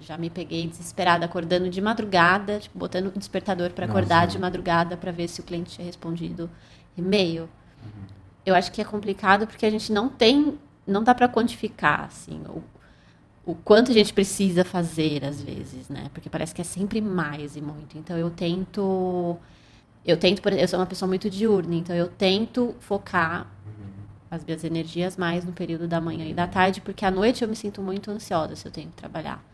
já 0.00 0.16
me 0.16 0.30
peguei 0.30 0.66
desesperada 0.66 1.24
acordando 1.24 1.68
de 1.68 1.80
madrugada, 1.80 2.58
tipo, 2.58 2.78
botando 2.78 3.08
o 3.08 3.18
despertador 3.18 3.70
para 3.70 3.86
acordar 3.86 4.26
de 4.26 4.38
madrugada 4.38 4.96
para 4.96 5.10
ver 5.10 5.28
se 5.28 5.40
o 5.40 5.42
cliente 5.42 5.70
tinha 5.70 5.86
respondido 5.86 6.50
e-mail. 6.96 7.42
Uhum. 7.82 8.06
Eu 8.44 8.54
acho 8.54 8.72
que 8.72 8.80
é 8.80 8.84
complicado 8.84 9.46
porque 9.46 9.66
a 9.66 9.70
gente 9.70 9.92
não 9.92 10.08
tem, 10.08 10.58
não 10.86 11.02
dá 11.02 11.14
para 11.14 11.28
quantificar 11.28 12.04
assim 12.04 12.42
o, 12.48 12.62
o 13.44 13.54
quanto 13.54 13.90
a 13.90 13.94
gente 13.94 14.12
precisa 14.12 14.64
fazer 14.64 15.24
às 15.24 15.42
vezes, 15.42 15.88
né? 15.88 16.10
Porque 16.12 16.28
parece 16.28 16.54
que 16.54 16.60
é 16.60 16.64
sempre 16.64 17.00
mais 17.00 17.56
e 17.56 17.60
muito. 17.60 17.96
Então 17.98 18.16
eu 18.16 18.30
tento 18.30 19.38
eu 20.04 20.16
tento, 20.16 20.46
eu 20.48 20.68
sou 20.68 20.78
uma 20.78 20.86
pessoa 20.86 21.06
muito 21.06 21.28
diurna, 21.28 21.74
então 21.74 21.94
eu 21.94 22.08
tento 22.08 22.74
focar 22.80 23.46
as 24.30 24.44
minhas 24.44 24.62
energias 24.62 25.16
mais 25.16 25.44
no 25.44 25.52
período 25.52 25.88
da 25.88 26.00
manhã 26.00 26.24
e 26.24 26.32
da 26.32 26.46
tarde, 26.46 26.80
porque 26.80 27.04
à 27.04 27.10
noite 27.10 27.42
eu 27.42 27.48
me 27.48 27.56
sinto 27.56 27.82
muito 27.82 28.10
ansiosa 28.10 28.54
se 28.54 28.66
eu 28.66 28.70
tenho 28.70 28.88
que 28.88 28.96
trabalhar. 28.96 29.44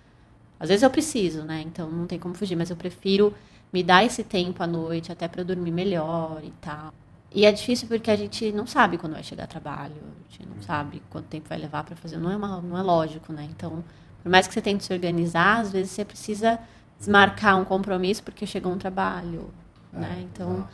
Às 0.59 0.69
vezes 0.69 0.83
eu 0.83 0.91
preciso, 0.91 1.43
né? 1.43 1.63
Então 1.63 1.91
não 1.91 2.07
tem 2.07 2.19
como 2.19 2.35
fugir, 2.35 2.57
mas 2.57 2.71
eu 2.71 2.77
prefiro 2.77 3.35
me 3.73 3.83
dar 3.83 4.05
esse 4.05 4.25
tempo 4.25 4.63
à 4.63 4.67
noite 4.67 5.13
até 5.13 5.29
para 5.29 5.43
dormir 5.43 5.71
melhor 5.71 6.41
e 6.43 6.51
tal. 6.61 6.93
E 7.33 7.45
é 7.45 7.53
difícil 7.53 7.89
porque 7.89 8.11
a 8.11 8.17
gente 8.17 8.51
não 8.53 8.67
sabe 8.67 8.97
quando 8.97 9.13
vai 9.13 9.23
chegar 9.23 9.47
trabalho, 9.47 9.95
a 10.29 10.33
gente 10.33 10.49
não 10.49 10.63
sabe 10.63 11.03
quanto 11.11 11.27
tempo 11.27 11.49
vai 11.49 11.59
levar 11.59 11.85
para 11.85 11.95
fazer, 11.97 12.17
não 12.17 12.31
é 12.31 12.37
uma, 12.37 12.61
não 12.63 12.79
é 12.79 12.83
lógico, 12.83 13.33
né? 13.33 13.47
Então, 13.51 13.85
por 14.23 14.31
mais 14.31 14.47
que 14.47 14.55
você 14.55 14.63
tente 14.63 14.85
se 14.85 14.93
organizar, 14.93 15.61
às 15.61 15.73
vezes 15.73 15.93
você 15.93 16.05
precisa 16.05 16.59
desmarcar 16.99 17.61
um 17.61 17.65
compromisso 17.65 18.23
porque 18.23 18.47
chegou 18.47 18.73
um 18.73 18.79
trabalho, 18.79 19.51
é, 19.93 19.99
né? 19.99 20.27
Então, 20.33 20.67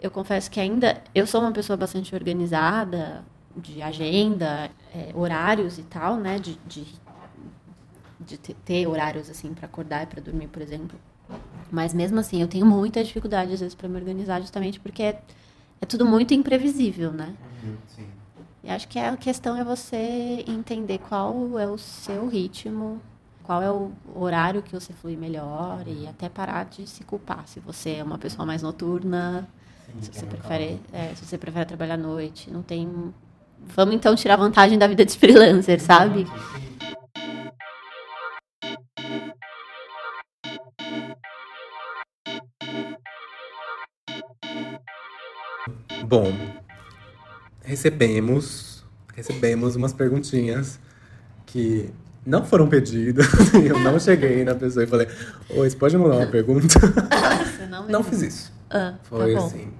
eu 0.00 0.10
confesso 0.10 0.50
que 0.50 0.58
ainda 0.58 1.02
eu 1.14 1.26
sou 1.26 1.42
uma 1.42 1.52
pessoa 1.52 1.76
bastante 1.76 2.14
organizada 2.14 3.22
de 3.54 3.82
agenda, 3.82 4.70
é, 4.94 5.10
horários 5.14 5.78
e 5.78 5.82
tal, 5.82 6.16
né? 6.16 6.38
De, 6.38 6.58
de 6.66 6.86
de 8.26 8.36
ter 8.38 8.86
horários 8.86 9.30
assim 9.30 9.54
para 9.54 9.66
acordar 9.66 10.02
e 10.02 10.06
para 10.06 10.20
dormir, 10.20 10.48
por 10.48 10.60
exemplo. 10.62 10.98
Mas 11.70 11.94
mesmo 11.94 12.18
assim, 12.18 12.42
eu 12.42 12.48
tenho 12.48 12.66
muita 12.66 13.02
dificuldade 13.02 13.52
às 13.52 13.60
vezes 13.60 13.74
para 13.74 13.88
me 13.88 13.96
organizar, 13.96 14.40
justamente 14.40 14.78
porque 14.80 15.02
é, 15.02 15.22
é 15.80 15.86
tudo 15.86 16.04
muito 16.04 16.34
imprevisível, 16.34 17.12
né? 17.12 17.34
Uhum, 17.64 17.76
sim. 17.96 18.06
E 18.62 18.68
acho 18.70 18.88
que 18.88 18.98
a 18.98 19.16
questão 19.16 19.56
é 19.56 19.64
você 19.64 20.44
entender 20.46 20.98
qual 20.98 21.58
é 21.58 21.66
o 21.66 21.78
seu 21.78 22.28
ritmo, 22.28 23.00
qual 23.42 23.62
é 23.62 23.70
o 23.70 23.90
horário 24.14 24.62
que 24.62 24.72
você 24.72 24.92
flui 24.92 25.16
melhor 25.16 25.82
e 25.86 26.06
até 26.06 26.28
parar 26.28 26.64
de 26.64 26.86
se 26.86 27.02
culpar. 27.04 27.44
Se 27.46 27.58
você 27.58 27.94
é 27.94 28.04
uma 28.04 28.18
pessoa 28.18 28.44
mais 28.44 28.62
noturna, 28.62 29.48
sim, 29.86 30.02
se 30.02 30.12
você 30.12 30.26
prefere, 30.26 30.80
é, 30.92 31.14
se 31.14 31.24
você 31.24 31.38
prefere 31.38 31.64
trabalhar 31.64 31.94
à 31.94 31.96
noite, 31.96 32.50
não 32.50 32.62
tem. 32.62 33.14
Vamos 33.74 33.94
então 33.94 34.14
tirar 34.14 34.36
vantagem 34.36 34.78
da 34.78 34.86
vida 34.86 35.04
de 35.04 35.16
freelancer, 35.16 35.80
sabe? 35.80 36.26
Bom, 46.10 46.34
recebemos, 47.62 48.84
recebemos 49.14 49.76
umas 49.76 49.92
perguntinhas 49.92 50.80
que 51.46 51.88
não 52.26 52.44
foram 52.44 52.68
pedidas. 52.68 53.28
eu 53.54 53.78
não 53.78 53.96
cheguei 54.00 54.42
na 54.42 54.56
pessoa 54.56 54.82
e 54.82 54.88
falei, 54.88 55.06
oi, 55.50 55.70
você 55.70 55.76
pode 55.76 55.96
mandar 55.96 56.16
uma 56.16 56.26
pergunta? 56.26 56.80
Nossa, 56.80 57.66
não, 57.70 57.86
não 57.86 58.02
fiz 58.02 58.22
isso. 58.22 58.52
Ah, 58.68 58.94
Foi 59.04 59.34
tá 59.34 59.38
assim. 59.38 59.72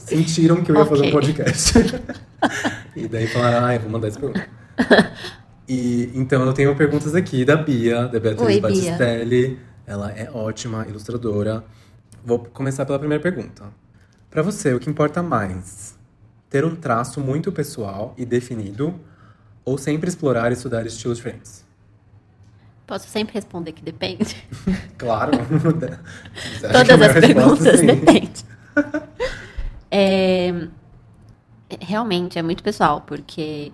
Sentiram 0.00 0.64
que 0.64 0.72
eu 0.72 0.74
ia 0.74 0.82
okay. 0.82 0.96
fazer 0.96 1.08
um 1.08 1.12
podcast. 1.12 1.78
e 2.96 3.06
daí 3.06 3.28
falaram, 3.28 3.66
ah, 3.66 3.78
vou 3.78 3.90
mandar 3.90 4.08
essa 4.08 4.18
pergunta. 4.18 4.48
E, 5.68 6.12
então 6.14 6.44
eu 6.46 6.52
tenho 6.52 6.76
perguntas 6.76 7.12
aqui 7.16 7.44
da 7.44 7.56
Bia, 7.56 8.06
da 8.06 8.20
Beatriz 8.20 8.40
Oi, 8.40 8.60
Batistelli. 8.60 9.48
Bia. 9.48 9.58
Ela 9.84 10.12
é 10.12 10.30
ótima 10.30 10.86
ilustradora. 10.88 11.64
Vou 12.24 12.38
começar 12.38 12.86
pela 12.86 13.00
primeira 13.00 13.20
pergunta. 13.20 13.64
Para 14.36 14.42
você, 14.42 14.74
o 14.74 14.78
que 14.78 14.90
importa 14.90 15.22
mais? 15.22 15.98
Ter 16.50 16.62
um 16.62 16.76
traço 16.76 17.22
muito 17.22 17.50
pessoal 17.50 18.12
e 18.18 18.26
definido 18.26 18.94
ou 19.64 19.78
sempre 19.78 20.10
explorar 20.10 20.50
e 20.50 20.52
estudar 20.52 20.84
estilos 20.84 21.16
diferentes? 21.16 21.64
Posso 22.86 23.08
sempre 23.08 23.32
responder 23.32 23.72
que 23.72 23.82
depende? 23.82 24.36
claro. 24.98 25.32
Todas 26.60 27.00
as 27.00 27.12
perguntas 27.14 27.80
depende. 27.80 28.44
é, 29.90 30.68
realmente 31.80 32.38
é 32.38 32.42
muito 32.42 32.62
pessoal, 32.62 33.00
porque 33.06 33.72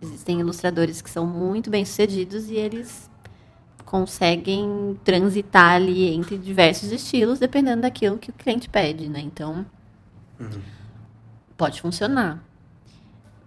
existem 0.00 0.40
ilustradores 0.40 1.00
que 1.00 1.08
são 1.08 1.24
muito 1.24 1.70
bem 1.70 1.84
sucedidos 1.84 2.50
e 2.50 2.56
eles 2.56 3.08
conseguem 3.92 4.98
transitar 5.04 5.72
ali 5.74 6.08
entre 6.14 6.38
diversos 6.38 6.90
estilos, 6.90 7.38
dependendo 7.38 7.82
daquilo 7.82 8.16
que 8.16 8.30
o 8.30 8.32
cliente 8.32 8.66
pede, 8.66 9.06
né? 9.06 9.20
Então, 9.20 9.66
uhum. 10.40 10.62
pode 11.58 11.78
funcionar. 11.78 12.42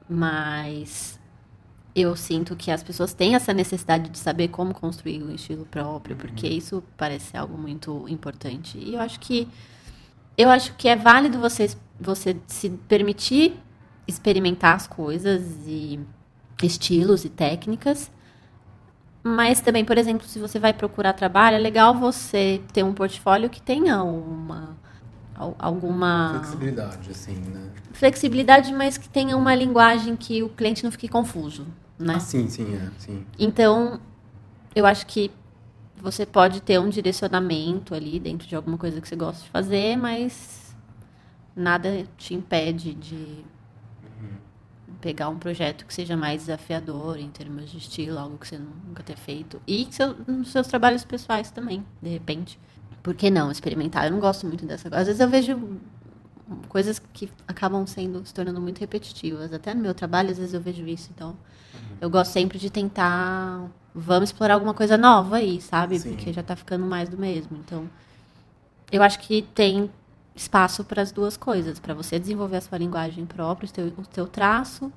Mas 0.08 1.20
eu 1.96 2.16
sinto 2.16 2.56
que 2.56 2.70
as 2.70 2.84
pessoas 2.84 3.12
têm 3.12 3.34
essa 3.34 3.52
necessidade 3.56 4.08
de 4.12 4.20
saber 4.20 4.50
como 4.50 4.72
construir 4.72 5.24
um 5.24 5.34
estilo 5.34 5.66
próprio, 5.66 6.16
porque 6.16 6.46
uhum. 6.46 6.54
isso 6.54 6.84
parece 6.96 7.36
algo 7.36 7.58
muito 7.58 8.06
importante. 8.08 8.78
E 8.78 8.94
eu 8.94 9.00
acho 9.00 9.20
que 9.20 9.48
eu 10.38 10.52
acho 10.52 10.76
que 10.76 10.88
é 10.88 10.96
válido 10.96 11.40
você, 11.40 11.76
você 12.00 12.38
se 12.46 12.70
permitir 12.88 13.60
experimentar 14.08 14.76
as 14.76 14.86
coisas 14.86 15.42
e 15.66 16.00
estilos 16.62 17.26
e 17.26 17.30
técnicas, 17.30 18.12
mas 19.28 19.60
também, 19.60 19.84
por 19.84 19.98
exemplo, 19.98 20.28
se 20.28 20.38
você 20.38 20.60
vai 20.60 20.72
procurar 20.72 21.12
trabalho, 21.14 21.56
é 21.56 21.60
legal 21.60 21.96
você 21.96 22.62
ter 22.72 22.84
um 22.84 22.94
portfólio 22.94 23.50
que 23.50 23.60
tenha 23.60 24.04
uma 24.04 24.78
alguma 25.58 26.30
flexibilidade, 26.30 27.10
assim, 27.10 27.36
né? 27.36 27.70
Flexibilidade, 27.92 28.72
mas 28.72 29.00
que 29.00 29.10
tenha 29.10 29.36
uma 29.36 29.56
linguagem 29.56 30.16
que 30.16 30.44
o 30.44 30.50
cliente 30.50 30.84
não 30.84 30.92
fique 30.92 31.08
confuso, 31.08 31.66
né? 31.98 32.14
Ah, 32.18 32.20
sim, 32.20 32.48
sim, 32.48 32.76
é, 32.76 32.92
sim. 33.00 33.26
Então, 33.40 34.00
eu 34.76 34.86
acho 34.86 35.08
que 35.08 35.32
você 35.98 36.24
pode 36.24 36.62
ter 36.62 36.80
um 36.80 36.88
direcionamento 36.88 37.96
ali 37.96 38.20
dentro 38.20 38.48
de 38.48 38.56
alguma 38.56 38.78
coisa 38.78 39.02
que 39.02 39.08
você 39.10 39.16
gosta 39.16 39.44
de 39.44 39.50
fazer, 39.50 39.98
mas 39.98 40.76
nada 41.56 42.06
te 42.16 42.36
impede 42.36 42.94
de 42.94 43.44
pegar 45.06 45.30
um 45.30 45.38
projeto 45.38 45.86
que 45.86 45.94
seja 45.94 46.18
mais 46.18 46.42
desafiador 46.42 47.20
em 47.20 47.30
termos 47.30 47.70
de 47.70 47.78
estilo, 47.78 48.18
algo 48.18 48.40
que 48.40 48.48
você 48.48 48.58
nunca 48.58 49.04
tenha 49.04 49.16
feito. 49.16 49.62
E 49.68 49.88
seu, 49.92 50.16
nos 50.28 50.52
seus 50.52 50.66
trabalhos 50.66 51.06
pessoais 51.06 51.52
também, 51.52 51.86
de 52.02 52.10
repente. 52.10 52.60
Por 53.04 53.14
que 53.14 53.30
não 53.30 53.52
experimentar? 53.52 54.06
Eu 54.06 54.12
não 54.14 54.20
gosto 54.20 54.48
muito 54.48 54.66
dessa 54.66 54.90
coisa. 54.90 55.02
Às 55.02 55.06
vezes 55.06 55.22
eu 55.22 55.30
vejo 55.30 55.80
coisas 56.68 56.98
que 57.14 57.30
acabam 57.48 57.86
sendo 57.86 58.26
se 58.26 58.34
tornando 58.34 58.60
muito 58.60 58.80
repetitivas. 58.80 59.54
Até 59.54 59.76
no 59.76 59.82
meu 59.84 59.94
trabalho, 59.94 60.32
às 60.32 60.40
vezes 60.40 60.56
eu 60.56 60.60
vejo 60.60 60.88
isso. 60.88 61.12
Então, 61.14 61.30
uhum. 61.30 61.98
eu 62.02 62.10
gosto 62.10 62.32
sempre 62.32 62.58
de 62.58 62.72
tentar. 62.72 63.70
Vamos 63.94 64.30
explorar 64.30 64.56
alguma 64.56 64.74
coisa 64.74 64.98
nova 64.98 65.36
aí, 65.36 65.62
sabe? 65.62 66.00
Sim. 66.00 66.16
Porque 66.16 66.34
já 66.34 66.42
está 66.42 66.56
ficando 66.56 66.84
mais 66.84 67.10
do 67.10 67.16
mesmo. 67.18 67.56
Então, 67.64 67.88
eu 68.92 69.04
acho 69.04 69.20
que 69.20 69.44
tem 69.54 69.88
espaço 70.36 70.84
para 70.84 71.02
as 71.02 71.12
duas 71.12 71.38
coisas, 71.38 71.80
para 71.80 71.94
você 71.94 72.20
desenvolver 72.20 72.58
a 72.58 72.62
sua 72.62 72.78
linguagem 72.78 73.26
própria, 73.26 73.70
o 73.98 74.06
teu, 74.06 74.24
o 74.24 74.28
traço, 74.28 74.92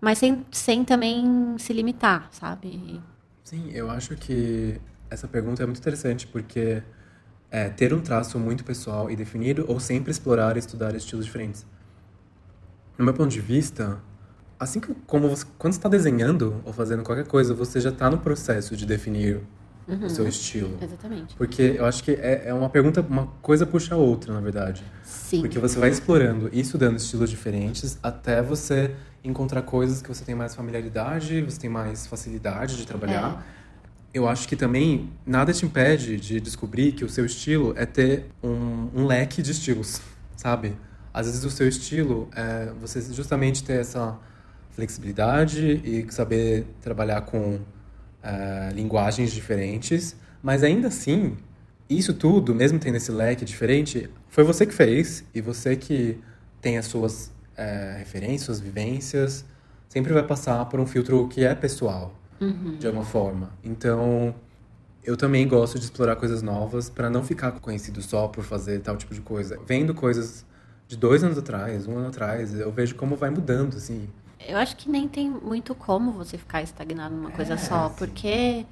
mas 0.00 0.18
sem, 0.18 0.44
sem 0.50 0.84
também 0.84 1.56
se 1.58 1.72
limitar, 1.72 2.28
sabe? 2.32 3.00
Sim, 3.44 3.70
eu 3.72 3.90
acho 3.90 4.16
que 4.16 4.80
essa 5.08 5.28
pergunta 5.28 5.62
é 5.62 5.66
muito 5.66 5.78
interessante, 5.78 6.26
porque 6.26 6.82
é, 7.50 7.68
ter 7.68 7.94
um 7.94 8.00
traço 8.00 8.38
muito 8.38 8.64
pessoal 8.64 9.10
e 9.10 9.14
definido 9.14 9.64
ou 9.68 9.78
sempre 9.78 10.10
explorar 10.10 10.56
e 10.56 10.58
estudar 10.58 10.94
estilos 10.96 11.24
diferentes. 11.24 11.64
No 12.98 13.04
meu 13.04 13.14
ponto 13.14 13.30
de 13.30 13.40
vista, 13.40 14.00
assim 14.58 14.80
como 15.06 15.28
você, 15.28 15.46
quando 15.58 15.74
está 15.74 15.88
desenhando 15.88 16.60
ou 16.64 16.72
fazendo 16.72 17.02
qualquer 17.02 17.26
coisa, 17.26 17.54
você 17.54 17.80
já 17.80 17.90
está 17.90 18.10
no 18.10 18.18
processo 18.18 18.76
de 18.76 18.86
definir 18.86 19.40
uhum. 19.86 20.06
o 20.06 20.10
seu 20.10 20.26
estilo. 20.26 20.78
Exatamente. 20.80 21.34
Porque 21.36 21.74
eu 21.76 21.84
acho 21.84 22.02
que 22.02 22.12
é, 22.12 22.44
é 22.46 22.54
uma 22.54 22.68
pergunta, 22.68 23.00
uma 23.00 23.26
coisa 23.40 23.66
puxa 23.66 23.94
a 23.94 23.98
outra, 23.98 24.32
na 24.32 24.40
verdade. 24.40 24.82
Sim. 25.02 25.40
Porque 25.40 25.58
você 25.58 25.78
vai 25.78 25.90
explorando 25.90 26.48
e 26.52 26.60
estudando 26.60 26.96
estilos 26.96 27.30
diferentes 27.30 27.98
até 28.02 28.42
você 28.42 28.94
encontrar 29.24 29.62
coisas 29.62 30.02
que 30.02 30.08
você 30.08 30.24
tem 30.24 30.34
mais 30.34 30.54
familiaridade, 30.54 31.40
você 31.42 31.60
tem 31.60 31.70
mais 31.70 32.06
facilidade 32.06 32.76
de 32.76 32.86
trabalhar. 32.86 33.44
É. 33.58 33.62
Eu 34.14 34.28
acho 34.28 34.46
que 34.46 34.56
também 34.56 35.10
nada 35.24 35.52
te 35.52 35.64
impede 35.64 36.18
de 36.18 36.40
descobrir 36.40 36.92
que 36.92 37.04
o 37.04 37.08
seu 37.08 37.24
estilo 37.24 37.72
é 37.76 37.86
ter 37.86 38.26
um, 38.42 38.88
um 38.94 39.06
leque 39.06 39.40
de 39.40 39.52
estilos, 39.52 40.02
sabe? 40.36 40.76
Às 41.14 41.26
vezes 41.26 41.44
o 41.44 41.50
seu 41.50 41.68
estilo 41.68 42.28
é 42.34 42.72
você 42.80 43.00
justamente 43.12 43.64
ter 43.64 43.80
essa 43.80 44.18
flexibilidade 44.70 45.80
e 45.84 46.06
saber 46.10 46.66
trabalhar 46.80 47.22
com 47.22 47.60
uh, 48.22 48.74
linguagens 48.74 49.32
diferentes, 49.32 50.16
mas 50.42 50.62
ainda 50.62 50.88
assim 50.88 51.36
isso 51.88 52.14
tudo, 52.14 52.54
mesmo 52.54 52.78
tendo 52.78 52.96
esse 52.96 53.12
leque 53.12 53.44
diferente, 53.44 54.08
foi 54.28 54.44
você 54.44 54.64
que 54.64 54.72
fez 54.72 55.24
e 55.34 55.40
você 55.40 55.76
que 55.76 56.18
tem 56.60 56.78
as 56.78 56.86
suas 56.86 57.30
é, 57.56 57.96
referências, 57.98 58.42
suas 58.42 58.60
vivências, 58.60 59.44
sempre 59.88 60.12
vai 60.12 60.22
passar 60.22 60.64
por 60.66 60.80
um 60.80 60.86
filtro 60.86 61.28
que 61.28 61.44
é 61.44 61.54
pessoal, 61.54 62.14
Uhum. 62.40 62.76
de 62.78 62.86
alguma 62.86 63.04
forma. 63.04 63.50
Então, 63.62 64.34
eu 65.04 65.16
também 65.16 65.46
gosto 65.46 65.78
de 65.78 65.84
explorar 65.84 66.16
coisas 66.16 66.40
novas 66.42 66.88
para 66.88 67.10
não 67.10 67.22
ficar 67.22 67.52
conhecido 67.52 68.00
só 68.02 68.26
por 68.26 68.42
fazer 68.42 68.80
tal 68.80 68.96
tipo 68.96 69.14
de 69.14 69.20
coisa. 69.20 69.58
Vendo 69.66 69.94
coisas 69.94 70.44
de 70.88 70.96
dois 70.96 71.22
anos 71.22 71.36
atrás, 71.38 71.86
um 71.86 71.98
ano 71.98 72.08
atrás, 72.08 72.54
eu 72.58 72.72
vejo 72.72 72.94
como 72.94 73.16
vai 73.16 73.30
mudando, 73.30 73.76
assim. 73.76 74.08
Eu 74.48 74.56
acho 74.58 74.76
que 74.76 74.88
nem 74.90 75.08
tem 75.08 75.28
muito 75.30 75.74
como 75.74 76.12
você 76.12 76.36
ficar 76.38 76.62
estagnado 76.62 77.14
numa 77.14 77.30
coisa 77.30 77.54
É, 77.54 77.56
só, 77.56 77.88
sim. 77.88 77.94
porque 77.96 78.66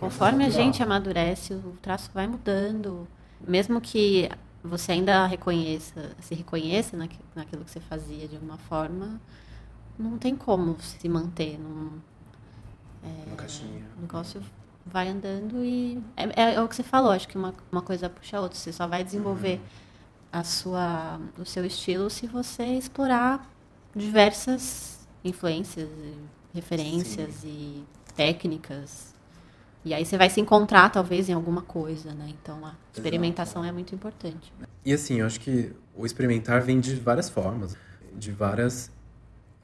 conforme 0.00 0.44
a 0.44 0.50
gente 0.50 0.82
amadurece, 0.82 1.54
o 1.54 1.76
traço 1.82 2.10
vai 2.14 2.26
mudando. 2.26 3.06
Mesmo 3.46 3.80
que 3.80 4.28
você 4.64 4.92
ainda 4.92 5.26
reconheça, 5.26 6.12
se 6.20 6.34
reconheça 6.34 6.96
naqui- 6.96 7.18
naquilo 7.34 7.64
que 7.64 7.70
você 7.70 7.80
fazia 7.80 8.26
de 8.26 8.34
alguma 8.36 8.56
forma, 8.58 9.20
não 9.98 10.18
tem 10.18 10.34
como 10.36 10.76
se 10.80 11.08
manter 11.08 11.58
num 11.58 11.90
caixinha. 13.36 13.82
o 13.98 14.02
negócio 14.02 14.42
vai 14.84 15.08
andando 15.08 15.64
e 15.64 16.02
é, 16.16 16.24
é- 16.42 16.54
é 16.54 16.60
o 16.62 16.68
que 16.68 16.76
você 16.76 16.82
falou, 16.82 17.10
acho 17.12 17.26
que 17.28 17.36
uma, 17.36 17.54
uma 17.70 17.82
coisa 17.82 18.08
puxa 18.08 18.38
a 18.38 18.40
outra. 18.40 18.58
Você 18.58 18.72
só 18.72 18.86
vai 18.86 19.02
desenvolver 19.04 19.60
a 20.32 20.42
sua, 20.44 21.20
o 21.38 21.44
seu 21.44 21.64
estilo 21.64 22.08
se 22.10 22.26
você 22.26 22.64
explorar 22.64 23.48
diversas 23.96 25.08
influências, 25.24 25.88
referências 26.54 27.42
e 27.42 27.82
técnicas. 28.14 29.14
E 29.84 29.94
aí 29.94 30.04
você 30.04 30.18
vai 30.18 30.28
se 30.28 30.40
encontrar 30.40 30.90
talvez 30.90 31.28
em 31.28 31.32
alguma 31.32 31.62
coisa, 31.62 32.12
né? 32.12 32.34
Então 32.42 32.64
a 32.66 32.74
experimentação 32.92 33.64
é 33.64 33.72
muito 33.72 33.94
importante. 33.94 34.52
E 34.84 34.92
assim, 34.92 35.20
eu 35.20 35.26
acho 35.26 35.40
que 35.40 35.72
o 35.94 36.04
experimentar 36.04 36.60
vem 36.60 36.78
de 36.78 36.94
várias 36.96 37.30
formas, 37.30 37.76
de 38.14 38.30
várias 38.30 38.90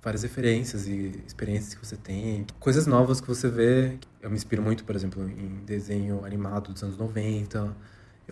várias 0.03 0.25
referências 0.25 0.89
e 0.89 1.23
experiências 1.25 1.75
que 1.75 1.87
você 1.87 1.97
tem, 1.97 2.45
coisas 2.59 2.89
novas 2.89 3.21
que 3.21 3.29
você 3.29 3.49
vê. 3.49 3.99
Eu 4.21 4.31
me 4.31 4.37
inspiro 4.37 4.61
muito, 4.61 4.85
por 4.85 4.97
exemplo, 4.97 5.23
em 5.29 5.65
desenho 5.65 6.25
animado 6.25 6.73
dos 6.73 6.83
anos 6.83 6.97
90. 6.97 7.73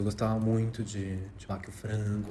Eu 0.01 0.05
gostava 0.05 0.41
muito 0.41 0.83
de, 0.83 1.19
de 1.37 1.47
o 1.47 1.71
Frango, 1.71 2.31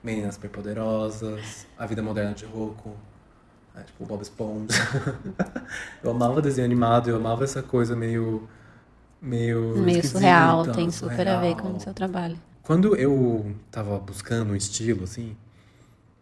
Meninas 0.00 0.36
Superpoderosas, 0.36 1.66
A 1.76 1.84
Vida 1.84 2.00
Moderna 2.00 2.34
de 2.34 2.44
Rocco, 2.44 2.94
é, 3.74 3.82
tipo 3.82 4.06
Bob 4.06 4.22
Esponja. 4.22 4.72
eu 6.04 6.12
amava 6.12 6.40
desenho 6.40 6.66
animado, 6.66 7.10
eu 7.10 7.16
amava 7.16 7.42
essa 7.42 7.64
coisa 7.64 7.96
meio 7.96 8.48
meio 9.20 9.76
Meio 9.78 10.06
surreal, 10.06 10.70
tem 10.70 10.88
super 10.88 11.26
a 11.26 11.40
ver 11.40 11.56
com 11.56 11.74
o 11.74 11.80
seu 11.80 11.92
trabalho. 11.92 12.38
Quando 12.62 12.94
eu 12.94 13.56
tava 13.72 13.98
buscando 13.98 14.52
um 14.52 14.56
estilo, 14.56 15.02
assim, 15.02 15.36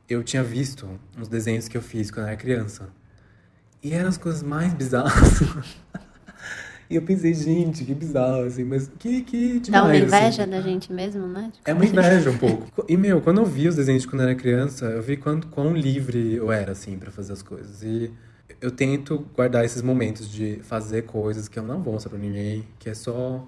eu 0.09 0.25
tinha 0.25 0.42
visto 0.42 0.88
uns 1.18 1.28
desenhos 1.28 1.68
que 1.68 1.76
eu 1.76 1.83
fiz 1.83 2.11
quando 2.11 2.25
eu 2.25 2.28
era 2.28 2.37
criança. 2.38 2.88
E 3.83 3.92
eram 3.92 4.09
as 4.09 4.16
coisas 4.16 4.42
mais 4.42 4.73
bizarras. 4.73 5.42
e 6.90 6.97
eu 6.97 7.02
pensei, 7.02 7.35
gente, 7.35 7.85
que 7.85 7.95
bizarro, 7.95 8.45
assim, 8.45 8.64
mas 8.64 8.90
que, 8.99 9.23
que 9.23 9.61
demais, 9.61 9.71
Dá 9.71 9.85
uma 9.85 9.97
inveja 9.97 10.42
assim. 10.42 10.50
da 10.50 10.61
gente 10.62 10.92
mesmo, 10.92 11.26
né? 11.26 11.50
De 11.52 11.61
É 11.64 11.75
uma 11.75 11.85
inveja 11.85 12.30
um 12.30 12.37
pouco. 12.38 12.85
E, 12.88 12.97
meu, 12.97 13.21
quando 13.21 13.38
eu 13.42 13.45
vi 13.45 13.68
os 13.68 13.76
desenhos 13.76 14.02
de 14.02 14.09
quando 14.09 14.23
eu 14.23 14.28
era 14.28 14.35
criança, 14.35 14.87
eu 14.87 15.02
vi 15.02 15.16
quanto, 15.16 15.49
quão 15.49 15.75
livre 15.75 16.35
eu 16.35 16.50
era, 16.50 16.73
assim, 16.73 16.99
pra 16.99 17.11
fazer 17.11 17.35
as 17.35 17.42
coisas. 17.42 17.83
E 17.83 18.11
eu 18.61 18.71
tento 18.71 19.18
guardar 19.35 19.64
esses 19.64 19.83
momentos 19.83 20.30
de 20.30 20.61
fazer 20.62 21.02
coisas 21.02 21.47
que 21.47 21.59
eu 21.59 21.62
não 21.62 21.83
vou 21.83 21.92
mostrar 21.92 22.11
pra 22.11 22.18
ninguém, 22.18 22.66
que 22.78 22.88
é 22.88 22.95
só 22.95 23.47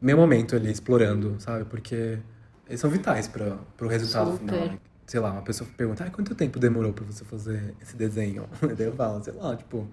meu 0.00 0.16
momento 0.16 0.56
ali, 0.56 0.70
explorando, 0.70 1.36
sabe? 1.40 1.66
Porque 1.66 2.18
eles 2.66 2.80
são 2.80 2.88
vitais 2.88 3.28
para 3.28 3.58
pro 3.76 3.86
resultado 3.86 4.32
Super. 4.32 4.54
final. 4.54 4.78
Sei 5.06 5.20
lá, 5.20 5.32
uma 5.32 5.42
pessoa 5.42 5.68
pergunta, 5.76 6.04
ah, 6.04 6.10
quanto 6.10 6.34
tempo 6.34 6.58
demorou 6.58 6.92
pra 6.92 7.04
você 7.04 7.24
fazer 7.24 7.74
esse 7.82 7.96
desenho? 7.96 8.48
Daí 8.78 8.86
eu 8.86 8.94
falo, 8.94 9.22
sei 9.22 9.34
lá, 9.34 9.54
tipo, 9.56 9.86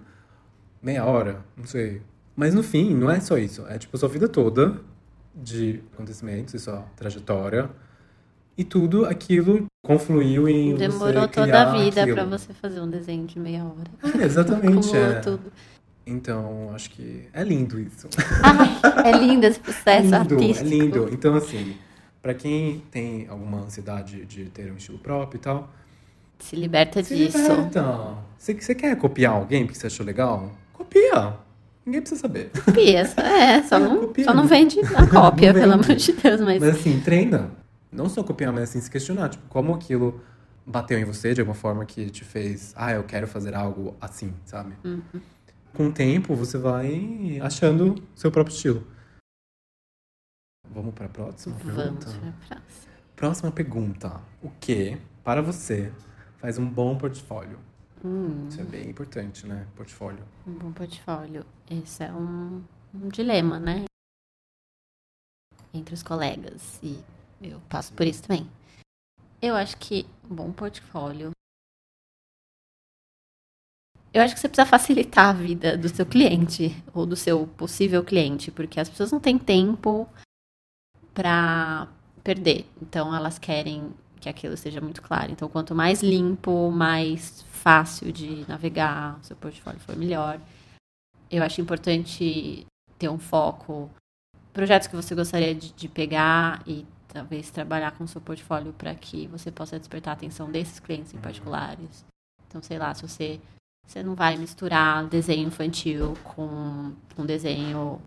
meia 0.80 1.04
hora, 1.04 1.44
não 1.56 1.66
sei. 1.66 2.00
Mas 2.38 2.54
no 2.54 2.62
fim, 2.62 2.94
não 2.94 3.10
é 3.10 3.18
só 3.18 3.36
isso. 3.36 3.66
É 3.68 3.76
tipo 3.78 3.98
sua 3.98 4.08
vida 4.08 4.28
toda 4.28 4.80
de 5.34 5.82
acontecimentos 5.92 6.54
e 6.54 6.60
sua 6.60 6.84
trajetória. 6.94 7.68
E 8.56 8.62
tudo 8.62 9.04
aquilo 9.06 9.66
confluiu 9.84 10.48
em 10.48 10.70
você 10.70 10.86
Demorou 10.86 11.26
toda 11.26 11.62
a 11.62 11.76
vida 11.76 12.06
pra 12.06 12.24
você 12.24 12.52
fazer 12.52 12.80
um 12.80 12.88
desenho 12.88 13.26
de 13.26 13.40
meia 13.40 13.64
hora. 13.64 13.90
É, 14.16 14.24
exatamente. 14.24 14.96
É. 14.96 15.18
tudo. 15.18 15.52
Então, 16.06 16.70
acho 16.72 16.90
que 16.90 17.28
é 17.32 17.42
lindo 17.42 17.80
isso. 17.80 18.08
Ai, 18.44 19.12
é 19.12 19.18
lindo 19.18 19.44
esse 19.44 19.58
processo 19.58 20.04
lindo, 20.04 20.16
artístico. 20.16 20.64
é 20.64 20.70
lindo. 20.70 21.08
Então, 21.12 21.34
assim, 21.34 21.76
pra 22.22 22.34
quem 22.34 22.84
tem 22.92 23.26
alguma 23.28 23.62
ansiedade 23.62 24.24
de 24.26 24.44
ter 24.44 24.70
um 24.70 24.76
estilo 24.76 24.98
próprio 25.00 25.38
e 25.38 25.40
tal, 25.40 25.68
Se 26.38 26.54
liberta 26.54 27.02
se 27.02 27.16
disso. 27.16 27.36
liberta. 27.36 28.14
Você, 28.38 28.54
você 28.54 28.76
quer 28.76 28.96
copiar 28.96 29.32
alguém 29.32 29.66
porque 29.66 29.76
você 29.76 29.88
achou 29.88 30.06
legal? 30.06 30.52
Copia. 30.72 31.47
Ninguém 31.88 32.02
precisa 32.02 32.20
saber. 32.20 32.50
Copia, 32.66 33.00
é, 33.00 33.62
só 33.62 33.78
não, 33.78 34.00
Copia. 34.00 34.24
só 34.24 34.34
não 34.34 34.46
vende 34.46 34.78
a 34.80 35.06
cópia, 35.06 35.54
Não 35.54 35.60
pelo 35.60 35.72
vende. 35.72 35.84
amor 35.86 35.96
de 35.96 36.12
Deus, 36.12 36.40
mas, 36.42 36.60
Mas 36.60 36.76
assim, 36.76 37.00
treina. 37.00 37.50
Não 37.90 38.10
só 38.10 38.22
copiar, 38.22 38.52
mas 38.52 38.64
assim, 38.64 38.80
se 38.82 38.90
questionar. 38.90 39.30
Tipo, 39.30 39.48
como 39.48 39.74
aquilo 39.74 40.20
bateu 40.66 40.98
em 40.98 41.04
você 41.04 41.32
de 41.32 41.40
alguma 41.40 41.54
forma 41.54 41.86
que 41.86 42.10
te 42.10 42.22
fez... 42.24 42.74
Ah, 42.76 42.92
eu 42.92 43.02
quero 43.04 43.26
fazer 43.26 43.54
algo 43.54 43.96
assim, 43.98 44.34
sabe? 44.44 44.74
Uhum. 44.84 45.00
Com 45.72 45.86
o 45.86 45.92
tempo, 45.92 46.34
você 46.34 46.58
vai 46.58 47.38
achando 47.42 47.94
seu 48.14 48.30
próprio 48.30 48.54
estilo. 48.54 48.86
Vamos 50.70 50.92
pra 50.94 51.08
próxima 51.08 51.56
vamos 51.56 51.74
pergunta? 51.74 52.06
pra 52.10 52.20
próxima. 52.20 52.62
Próxima 53.16 53.50
pergunta. 53.50 54.20
O 54.42 54.50
que, 54.60 54.98
para 55.24 55.40
você, 55.40 55.90
faz 56.36 56.58
um 56.58 56.66
bom 56.68 56.98
portfólio? 56.98 57.58
Hum, 58.04 58.48
Isso 58.48 58.60
é 58.60 58.64
bem 58.64 58.88
importante, 58.90 59.46
né? 59.46 59.66
Portfólio. 59.76 60.24
um 60.46 60.52
bom 60.52 60.72
portfólio. 60.72 61.44
Esse 61.68 62.04
é 62.04 62.12
um, 62.12 62.62
um 62.94 63.08
dilema, 63.08 63.58
né? 63.58 63.84
Entre 65.74 65.94
os 65.94 66.02
colegas. 66.02 66.80
E 66.82 67.02
eu 67.42 67.60
passo 67.68 67.92
por 67.94 68.06
isso 68.06 68.22
também. 68.22 68.48
Eu 69.42 69.54
acho 69.54 69.76
que 69.78 70.06
um 70.30 70.34
bom 70.34 70.52
portfólio. 70.52 71.30
Eu 74.12 74.22
acho 74.22 74.34
que 74.34 74.40
você 74.40 74.48
precisa 74.48 74.66
facilitar 74.68 75.26
a 75.30 75.32
vida 75.32 75.76
do 75.76 75.88
seu 75.88 76.06
cliente 76.06 76.70
ou 76.94 77.04
do 77.04 77.14
seu 77.14 77.46
possível 77.46 78.02
cliente, 78.04 78.50
porque 78.50 78.80
as 78.80 78.88
pessoas 78.88 79.12
não 79.12 79.20
têm 79.20 79.38
tempo 79.38 80.08
para 81.12 81.88
perder. 82.24 82.66
Então 82.80 83.14
elas 83.14 83.38
querem 83.38 83.92
que 84.20 84.28
aquilo 84.28 84.56
seja 84.56 84.80
muito 84.80 85.02
claro. 85.02 85.32
Então 85.32 85.48
quanto 85.48 85.74
mais 85.74 86.02
limpo, 86.02 86.70
mais 86.70 87.42
fácil 87.50 88.12
de 88.12 88.44
navegar, 88.48 89.18
o 89.20 89.24
seu 89.24 89.36
portfólio 89.36 89.80
for 89.80 89.96
melhor. 89.96 90.40
Eu 91.30 91.42
acho 91.42 91.60
importante 91.60 92.66
ter 92.98 93.08
um 93.08 93.18
foco, 93.18 93.90
projetos 94.52 94.88
que 94.88 94.96
você 94.96 95.14
gostaria 95.14 95.54
de, 95.54 95.72
de 95.72 95.88
pegar 95.88 96.62
e 96.66 96.86
talvez 97.08 97.50
trabalhar 97.50 97.92
com 97.92 98.04
o 98.04 98.08
seu 98.08 98.20
portfólio 98.20 98.72
para 98.72 98.94
que 98.94 99.26
você 99.28 99.50
possa 99.50 99.78
despertar 99.78 100.12
a 100.12 100.14
atenção 100.14 100.50
desses 100.50 100.80
clientes 100.80 101.14
em 101.14 101.18
particulares. 101.18 102.04
Então, 102.46 102.62
sei 102.62 102.78
lá, 102.78 102.94
se 102.94 103.02
você 103.02 103.40
você 103.88 104.02
não 104.02 104.14
vai 104.14 104.36
misturar 104.36 105.06
desenho 105.08 105.48
infantil 105.48 106.12
com 106.22 106.94
um 107.16 107.24
desenho, 107.24 108.02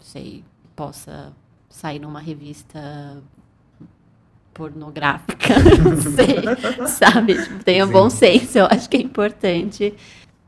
sei, 0.00 0.44
possa 0.74 1.32
sair 1.68 2.00
numa 2.00 2.18
revista 2.18 3.22
pornográfica, 4.54 5.54
não 5.82 6.00
sei, 6.00 6.86
sabe? 6.88 7.42
Tipo, 7.42 7.64
tenha 7.64 7.86
Sim. 7.86 7.92
bom 7.92 8.08
senso, 8.08 8.58
eu 8.58 8.66
acho 8.66 8.88
que 8.88 8.96
é 8.96 9.00
importante 9.00 9.92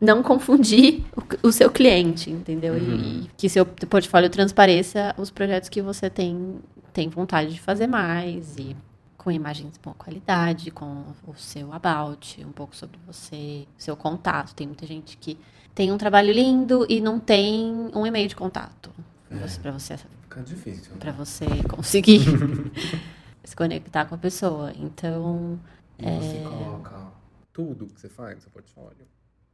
não 0.01 0.23
confundir 0.23 1.03
o, 1.43 1.49
o 1.49 1.53
seu 1.53 1.71
cliente, 1.71 2.31
entendeu? 2.31 2.75
Uhum. 2.75 3.25
E, 3.25 3.31
que 3.37 3.49
seu 3.49 3.67
portfólio 3.67 4.31
transpareça 4.31 5.15
os 5.19 5.31
projetos 5.31 5.69
que 5.69 5.83
você 5.83 6.09
tem, 6.09 6.57
tem 6.93 7.09
vontade 7.09 7.53
de 7.53 7.61
fazer 7.61 7.87
mais 7.87 8.57
e 8.57 8.77
com 9.19 9.31
imagens 9.33 9.73
de 9.73 9.81
boa 9.81 9.95
qualidade, 9.97 10.71
com 10.71 11.03
o 11.27 11.35
seu 11.35 11.73
about, 11.73 12.45
um 12.47 12.53
pouco 12.53 12.77
sobre 12.77 12.99
você, 13.07 13.67
seu 13.77 13.97
contato. 13.97 14.55
Tem 14.55 14.67
muita 14.67 14.87
gente 14.87 15.17
que 15.17 15.37
tem 15.75 15.91
um 15.91 15.99
trabalho 15.99 16.33
lindo 16.33 16.87
e 16.89 17.01
não 17.01 17.19
tem 17.19 17.91
um 17.95 18.07
e-mail 18.07 18.29
de 18.29 18.37
contato 18.37 18.91
É. 19.31 19.37
para 19.61 19.73
você 19.73 19.97
Fica 20.23 20.43
difícil. 20.43 20.93
né? 20.93 20.97
para 21.01 21.13
você 21.13 21.45
conseguir 21.69 22.21
se 23.47 23.57
conectar 23.57 24.05
com 24.05 24.15
a 24.15 24.19
pessoa. 24.19 24.73
Então, 24.77 25.59
E 25.99 26.03
você 26.05 26.39
coloca 26.41 27.13
tudo 27.53 27.87
que 27.87 28.01
você 28.01 28.09
faz 28.09 28.35
no 28.37 28.41
seu 28.43 28.51
portfólio? 28.51 29.07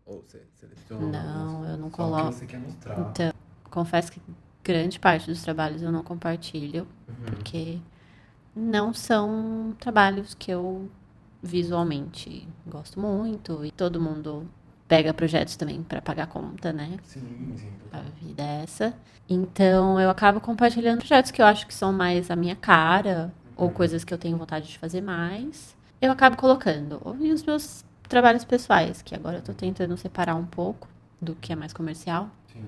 Ou 0.05 0.23
você 0.23 0.43
seleciona? 0.55 1.07
Não, 1.11 1.65
eu 1.65 1.77
não 1.77 1.91
só 1.91 2.03
o 2.03 2.07
que 2.07 2.13
coloco. 2.13 2.33
você 2.33 2.47
quer 2.47 2.59
mostrar. 2.59 2.99
Então, 2.99 3.33
confesso 3.71 4.11
que 4.11 4.21
grande 4.65 4.99
parte 4.99 5.27
dos 5.31 5.43
trabalhos 5.43 5.83
eu 5.83 5.93
não 5.93 6.03
compartilho, 6.03 6.87
Uhum. 7.09 7.15
porque 7.27 7.79
não 8.55 8.93
são 8.93 9.75
trabalhos 9.79 10.35
que 10.35 10.51
eu 10.51 10.91
visualmente 11.43 12.47
gosto 12.67 13.01
muito 13.01 13.65
e 13.65 13.71
todo 13.71 14.01
mundo 14.01 14.49
pega 14.89 15.13
projetos 15.13 15.57
também 15.57 15.83
para 15.83 16.01
pagar 16.01 16.27
conta, 16.29 16.73
né? 16.73 16.97
Sim, 17.05 17.21
sim. 17.57 17.73
A 17.93 18.01
vida 18.01 18.43
é 18.43 18.63
essa. 18.63 18.95
Então 19.29 19.99
eu 20.01 20.09
acabo 20.11 20.41
compartilhando 20.41 20.99
projetos 20.99 21.31
que 21.31 21.41
eu 21.43 21.47
acho 21.47 21.67
que 21.67 21.75
são 21.75 21.93
mais 21.93 22.31
a 22.31 22.37
minha 22.37 22.55
cara, 22.57 23.33
ou 23.63 23.71
coisas 23.71 24.03
que 24.05 24.13
eu 24.13 24.19
tenho 24.19 24.37
vontade 24.37 24.67
de 24.69 24.79
fazer 24.79 25.01
mais. 25.01 25.77
Eu 26.01 26.11
acabo 26.11 26.37
colocando. 26.37 27.01
E 27.21 27.31
os 27.33 27.43
meus 27.45 27.85
trabalhos 28.09 28.45
pessoais, 28.45 29.03
que 29.03 29.15
agora 29.15 29.39
eu 29.39 29.43
tô 29.43 29.55
tentando 29.55 29.97
separar 29.97 30.35
um 30.35 30.45
pouco 30.45 30.89
do 31.21 31.35
que 31.37 31.53
é 31.53 31.57
mais 31.57 31.73
comercial. 31.73 32.29
Sim. 32.53 32.67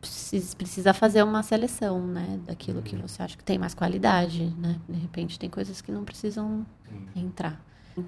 Precisa, 0.00 0.56
precisa 0.56 0.92
fazer 0.92 1.22
uma 1.22 1.42
seleção, 1.44 2.04
né? 2.04 2.40
Daquilo 2.44 2.82
que 2.82 2.96
Uhum. 2.96 3.02
você 3.06 3.22
acha 3.22 3.36
que 3.36 3.44
tem 3.44 3.56
mais 3.58 3.72
qualidade, 3.74 4.44
né? 4.58 4.76
De 4.88 4.98
repente 4.98 5.38
tem 5.38 5.48
coisas 5.48 5.80
que 5.80 5.92
não 5.92 6.04
precisam 6.04 6.66
entrar. 7.14 7.60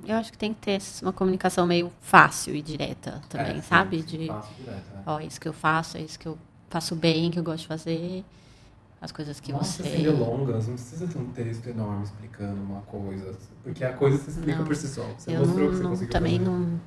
Eu 0.04 0.16
acho 0.16 0.32
que 0.32 0.38
tem 0.38 0.52
que 0.52 0.60
ter 0.60 0.78
uma 1.02 1.12
comunicação 1.12 1.66
meio 1.66 1.92
fácil 2.00 2.56
e 2.56 2.62
direta 2.62 3.20
também, 3.28 3.58
É, 3.58 3.62
sabe? 3.62 4.00
sim, 4.00 4.06
De, 4.18 4.26
Passo 4.28 4.52
direto, 4.54 4.90
né? 4.94 5.02
ó, 5.06 5.20
é 5.20 5.26
isso 5.26 5.40
que 5.40 5.46
eu 5.46 5.52
faço, 5.52 5.96
é 5.96 6.00
isso 6.00 6.18
que 6.18 6.26
eu 6.26 6.36
faço 6.70 6.96
bem, 6.96 7.30
que 7.30 7.38
eu 7.38 7.44
gosto 7.44 7.60
de 7.62 7.68
fazer, 7.68 8.24
as 9.04 9.12
coisas 9.12 9.38
que 9.38 9.52
Nossa, 9.52 9.82
você. 9.82 9.90
sem 9.90 10.02
delongas, 10.02 10.66
não 10.66 10.74
precisa 10.74 11.06
ter 11.06 11.18
um 11.18 11.30
texto 11.30 11.66
enorme 11.68 12.04
explicando 12.04 12.60
uma 12.62 12.80
coisa, 12.82 13.36
porque 13.62 13.84
a 13.84 13.92
coisa 13.92 14.16
se 14.16 14.30
explica 14.30 14.58
Não. 14.60 14.64
por 14.66 14.74
si 14.74 14.88
só. 14.88 15.02
Você 15.18 15.30
eu 15.36 15.40
mostrou 15.40 15.60
não, 15.64 15.68
que 15.70 15.76
você 15.76 15.82
não- 15.82 15.90
conseguiu 15.90 16.12
também 16.12 16.38
fazer. 16.38 16.50
não 16.50 16.80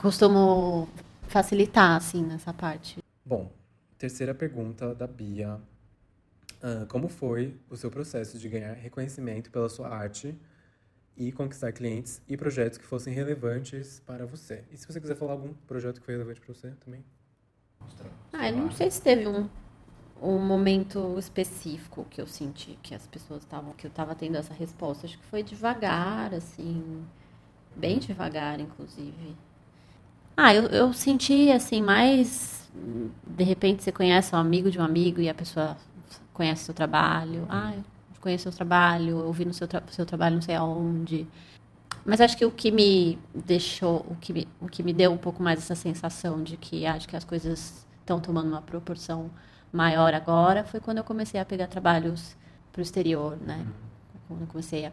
costumo 0.00 0.88
facilitar, 1.26 1.96
assim, 1.96 2.22
nessa 2.24 2.52
parte. 2.54 2.98
Bom, 3.24 3.50
terceira 3.98 4.32
pergunta 4.34 4.94
da 4.94 5.06
Bia. 5.06 5.60
Ah, 6.62 6.86
como 6.88 7.08
foi 7.08 7.58
o 7.68 7.76
seu 7.76 7.90
processo 7.90 8.38
de 8.38 8.48
ganhar 8.48 8.72
reconhecimento 8.74 9.50
pela 9.50 9.68
sua 9.68 9.88
arte 9.88 10.38
e 11.16 11.30
conquistar 11.32 11.72
clientes 11.72 12.22
e 12.28 12.36
projetos 12.36 12.78
que 12.78 12.84
fossem 12.84 13.12
relevantes 13.12 14.00
para 14.06 14.24
você? 14.26 14.62
E 14.70 14.76
se 14.76 14.86
você 14.86 15.00
quiser 15.00 15.16
falar 15.16 15.32
algum 15.32 15.52
projeto 15.66 15.98
que 16.00 16.06
foi 16.06 16.14
relevante 16.14 16.40
para 16.40 16.54
você 16.54 16.70
também? 16.84 17.04
Ah, 18.32 18.48
eu 18.48 18.56
não 18.56 18.70
sei 18.70 18.90
se 18.90 19.02
teve 19.02 19.26
um, 19.26 19.48
um 20.22 20.38
momento 20.38 21.16
específico 21.18 22.06
que 22.08 22.20
eu 22.20 22.26
senti 22.26 22.78
que 22.82 22.94
as 22.94 23.06
pessoas 23.06 23.42
estavam, 23.42 23.72
que 23.72 23.86
eu 23.86 23.88
estava 23.88 24.14
tendo 24.14 24.36
essa 24.36 24.54
resposta. 24.54 25.06
Acho 25.06 25.18
que 25.18 25.24
foi 25.26 25.42
devagar, 25.42 26.32
assim, 26.34 27.04
bem 27.76 27.98
devagar, 27.98 28.60
inclusive. 28.60 29.36
Ah, 30.36 30.54
eu, 30.54 30.64
eu 30.64 30.92
senti, 30.92 31.50
assim, 31.50 31.82
mais. 31.82 32.70
De 33.26 33.44
repente 33.44 33.82
você 33.82 33.92
conhece 33.92 34.34
um 34.34 34.38
amigo 34.38 34.70
de 34.70 34.78
um 34.78 34.82
amigo 34.82 35.20
e 35.20 35.28
a 35.28 35.34
pessoa 35.34 35.76
conhece 36.32 36.62
o 36.62 36.64
seu 36.66 36.74
trabalho. 36.74 37.46
Ah, 37.48 37.72
eu 37.76 37.84
conheço 38.20 38.48
o 38.48 38.52
seu 38.52 38.56
trabalho, 38.56 39.20
eu 39.20 39.32
vi 39.32 39.44
no 39.44 39.54
seu, 39.54 39.68
tra 39.68 39.82
seu 39.90 40.06
trabalho 40.06 40.36
não 40.36 40.42
sei 40.42 40.56
aonde. 40.56 41.26
Mas 42.04 42.20
acho 42.20 42.36
que 42.36 42.44
o 42.44 42.50
que 42.50 42.70
me 42.70 43.18
deixou, 43.34 44.04
o 44.10 44.16
que 44.20 44.32
me, 44.32 44.48
o 44.60 44.68
que 44.68 44.82
me 44.82 44.92
deu 44.92 45.12
um 45.12 45.16
pouco 45.16 45.42
mais 45.42 45.58
essa 45.58 45.74
sensação 45.74 46.42
de 46.42 46.56
que 46.56 46.84
acho 46.84 47.08
que 47.08 47.16
as 47.16 47.24
coisas 47.24 47.86
estão 48.00 48.20
tomando 48.20 48.48
uma 48.48 48.60
proporção 48.60 49.30
maior 49.74 50.14
agora 50.14 50.64
foi 50.64 50.78
quando 50.78 50.98
eu 50.98 51.04
comecei 51.04 51.40
a 51.40 51.44
pegar 51.44 51.66
trabalhos 51.66 52.36
para 52.72 52.78
o 52.78 52.82
exterior, 52.82 53.36
né? 53.40 53.66
Quando 54.28 54.42
eu 54.42 54.46
comecei 54.46 54.86
a 54.86 54.92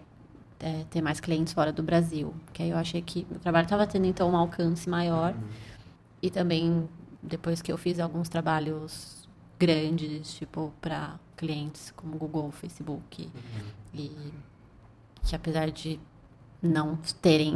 é, 0.59 0.85
ter 0.89 1.01
mais 1.01 1.19
clientes 1.19 1.53
fora 1.53 1.71
do 1.71 1.83
Brasil. 1.83 2.33
Que 2.51 2.63
aí 2.63 2.69
eu 2.71 2.77
achei 2.77 3.01
que 3.01 3.27
o 3.29 3.39
trabalho 3.39 3.65
estava 3.65 3.85
tendo 3.85 4.05
então 4.05 4.31
um 4.31 4.35
alcance 4.35 4.89
maior. 4.89 5.35
E 6.21 6.31
também 6.31 6.89
depois 7.21 7.61
que 7.61 7.71
eu 7.71 7.77
fiz 7.77 7.99
alguns 7.99 8.27
trabalhos 8.27 9.29
grandes, 9.59 10.33
tipo 10.33 10.73
para 10.81 11.19
clientes 11.37 11.91
como 11.95 12.17
Google, 12.17 12.51
Facebook, 12.51 13.29
e 13.93 14.11
que 15.23 15.35
apesar 15.35 15.69
de 15.69 15.99
não 16.61 16.97
terem 17.21 17.55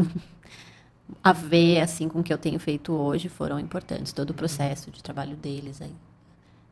a 1.23 1.33
ver 1.33 1.81
assim 1.81 2.07
com 2.07 2.19
o 2.19 2.23
que 2.23 2.31
eu 2.31 2.37
tenho 2.37 2.59
feito 2.59 2.93
hoje, 2.93 3.29
foram 3.29 3.59
importantes. 3.59 4.13
Todo 4.13 4.29
o 4.29 4.33
processo 4.35 4.91
de 4.91 5.01
trabalho 5.01 5.35
deles 5.35 5.81
aí 5.81 5.95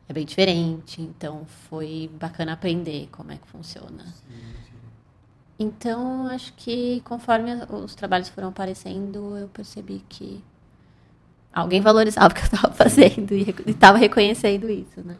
é 0.08 0.12
bem 0.12 0.24
diferente, 0.24 1.00
então 1.00 1.44
foi 1.68 2.10
bacana 2.20 2.52
aprender 2.52 3.08
como 3.10 3.32
é 3.32 3.36
que 3.36 3.48
funciona. 3.48 4.04
Então, 5.58 6.26
acho 6.26 6.52
que 6.54 7.00
conforme 7.02 7.52
os 7.70 7.94
trabalhos 7.94 8.28
foram 8.28 8.48
aparecendo, 8.48 9.36
eu 9.36 9.48
percebi 9.48 10.04
que 10.08 10.42
alguém 11.52 11.80
valorizava 11.80 12.28
o 12.32 12.34
que 12.34 12.40
eu 12.40 12.44
estava 12.44 12.74
fazendo 12.74 13.32
e 13.32 13.54
estava 13.66 13.96
reconhecendo 13.96 14.68
isso, 14.68 15.00
né? 15.02 15.16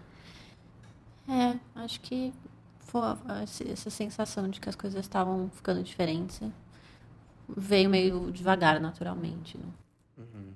É, 1.27 1.81
acho 1.81 2.01
que 2.01 2.35
foi 2.81 3.03
essa 3.71 3.89
sensação 3.89 4.49
de 4.49 4.61
que 4.61 4.69
as 4.69 4.77
coisas 4.77 5.01
estavam 5.01 5.49
ficando 5.51 5.83
diferentes 5.83 6.43
veio 7.49 7.89
meio 7.89 8.31
devagar, 8.31 8.81
naturalmente. 8.81 9.59
Né? 9.59 9.65
Uhum. 10.19 10.53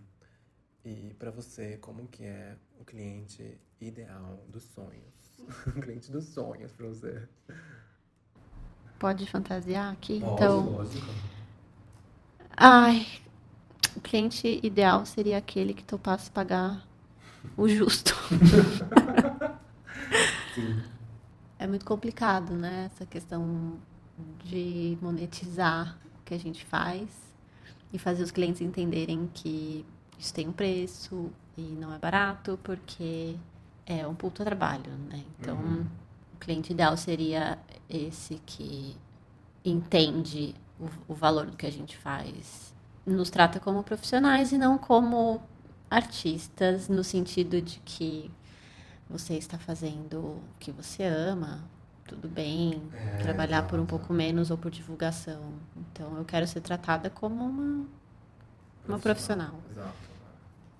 E 0.84 1.14
para 1.18 1.30
você, 1.30 1.76
como 1.78 2.06
que 2.08 2.24
é 2.24 2.56
o 2.80 2.84
cliente 2.84 3.58
ideal 3.80 4.44
dos 4.48 4.64
sonhos? 4.64 5.38
o 5.66 5.80
cliente 5.80 6.10
dos 6.10 6.26
sonhos 6.26 6.72
para 6.72 6.86
você? 6.86 7.28
Pode 8.98 9.26
fantasiar 9.26 9.92
aqui? 9.92 10.20
Pode, 10.20 10.32
então, 10.32 10.72
lógico. 10.72 11.06
ai, 12.56 13.06
o 13.96 14.00
cliente 14.00 14.60
ideal 14.62 15.04
seria 15.06 15.38
aquele 15.38 15.74
que 15.74 15.84
topasse 15.84 16.30
pagar 16.30 16.86
o 17.56 17.68
justo. 17.68 18.14
Sim. 20.54 20.82
É 21.58 21.66
muito 21.66 21.84
complicado, 21.84 22.54
né? 22.54 22.86
Essa 22.86 23.04
questão 23.04 23.78
de 24.44 24.96
monetizar 25.00 25.98
o 26.20 26.24
que 26.24 26.34
a 26.34 26.38
gente 26.38 26.64
faz 26.64 27.08
e 27.92 27.98
fazer 27.98 28.22
os 28.22 28.30
clientes 28.30 28.60
entenderem 28.60 29.28
que 29.32 29.84
isso 30.18 30.34
tem 30.34 30.48
um 30.48 30.52
preço 30.52 31.30
e 31.56 31.62
não 31.62 31.92
é 31.94 31.98
barato 31.98 32.58
porque 32.62 33.36
é 33.86 34.06
um 34.06 34.14
puta 34.14 34.44
trabalho, 34.44 34.90
né? 35.10 35.24
Então, 35.40 35.56
Uhum. 35.56 35.86
o 36.34 36.36
cliente 36.38 36.72
ideal 36.72 36.96
seria 36.96 37.58
esse 37.88 38.40
que 38.46 38.96
entende 39.64 40.54
o, 40.80 41.12
o 41.12 41.14
valor 41.14 41.46
do 41.46 41.56
que 41.56 41.66
a 41.66 41.72
gente 41.72 41.96
faz, 41.96 42.74
nos 43.06 43.30
trata 43.30 43.58
como 43.60 43.82
profissionais 43.82 44.52
e 44.52 44.58
não 44.58 44.78
como 44.78 45.42
artistas, 45.90 46.88
no 46.88 47.02
sentido 47.02 47.60
de 47.62 47.80
que 47.80 48.30
você 49.08 49.34
está 49.34 49.58
fazendo 49.58 50.18
o 50.20 50.42
que 50.58 50.70
você 50.72 51.04
ama, 51.04 51.62
tudo 52.06 52.28
bem, 52.28 52.82
É, 52.94 53.22
trabalhar 53.22 53.64
por 53.64 53.78
um 53.80 53.86
pouco 53.86 54.12
menos 54.12 54.50
ou 54.50 54.58
por 54.58 54.70
divulgação. 54.70 55.52
Então, 55.76 56.16
eu 56.16 56.24
quero 56.24 56.46
ser 56.46 56.60
tratada 56.60 57.10
como 57.10 57.44
uma, 57.44 57.86
uma 58.86 58.98
profissional. 58.98 59.54
Exato. 59.70 60.07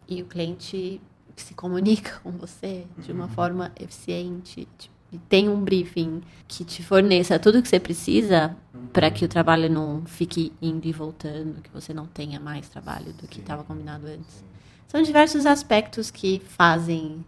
E 0.09 0.23
o 0.23 0.27
cliente 0.27 1.01
se 1.37 1.55
comunica 1.55 2.19
com 2.23 2.31
você 2.33 2.85
de 2.99 3.13
uma 3.13 3.25
Uhum. 3.25 3.31
forma 3.31 3.73
eficiente, 3.79 4.67
tipo, 4.79 4.95
e 5.11 5.17
tem 5.19 5.49
um 5.49 5.61
briefing 5.63 6.21
que 6.47 6.65
te 6.67 6.83
forneça 6.83 7.39
tudo 7.39 7.59
o 7.59 7.63
que 7.63 7.69
você 7.69 7.81
precisa 7.81 8.55
para 8.93 9.11
que 9.11 9.25
o 9.25 9.29
trabalho 9.29 9.71
não 9.71 10.03
fique 10.05 10.53
indo 10.61 10.87
e 10.87 10.93
voltando, 10.93 11.63
que 11.63 11.71
você 11.71 11.95
não 11.95 12.05
tenha 12.07 12.39
mais 12.39 12.69
trabalho 12.69 13.13
do 13.15 13.27
que 13.27 13.37
Sim. 13.37 13.41
estava 13.41 13.65
combinado 13.65 14.07
antes. 14.07 14.27
Sim. 14.35 14.45
São 14.87 15.01
diversos 15.03 15.47
aspectos 15.47 16.11
que 16.11 16.43
fazem 16.49 17.25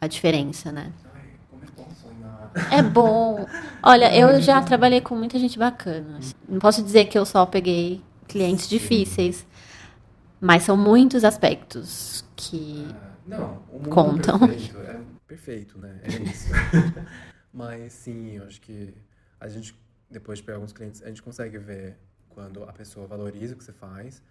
a 0.00 0.06
diferença, 0.06 0.70
né? 0.70 0.92
Ai, 1.14 1.22
como 1.50 1.62
é 1.64 1.66
bom 1.76 1.88
sonhar. 2.00 2.50
É 2.70 2.82
bom. 2.82 3.46
Olha, 3.82 4.14
eu 4.16 4.40
já 4.40 4.62
trabalhei 4.62 5.00
com 5.00 5.16
muita 5.16 5.38
gente 5.40 5.58
bacana. 5.58 6.20
Não 6.48 6.58
posso 6.60 6.82
dizer 6.82 7.06
que 7.06 7.18
eu 7.18 7.24
só 7.26 7.44
peguei 7.46 8.00
clientes 8.28 8.66
Sim. 8.66 8.78
difíceis, 8.78 9.44
mas 10.42 10.64
são 10.64 10.76
muitos 10.76 11.24
aspectos 11.24 12.24
que 12.36 12.88
Ah, 12.94 13.12
Não, 13.26 13.62
mundo 13.72 13.88
Contam. 13.90 14.38
perfeito 14.40 14.78
é 14.78 15.00
perfeito, 15.28 15.78
né? 15.78 16.00
É 16.02 16.08
isso. 16.28 16.48
Mas 17.52 17.92
sim, 17.92 18.32
eu 18.36 18.44
acho 18.44 18.60
que 18.60 18.92
a 19.40 19.48
gente, 19.48 19.74
depois 20.10 20.38
de 20.40 20.44
pegar 20.44 20.56
alguns 20.56 20.72
clientes, 20.72 21.02
a 21.02 21.08
gente 21.08 21.22
consegue 21.22 21.58
ver 21.58 21.96
quando 22.28 22.64
a 22.64 22.72
pessoa 22.72 23.06
valoriza 23.06 23.54
o 23.54 23.56
que 23.58 23.64
você 23.64 23.72
faz, 23.72 24.22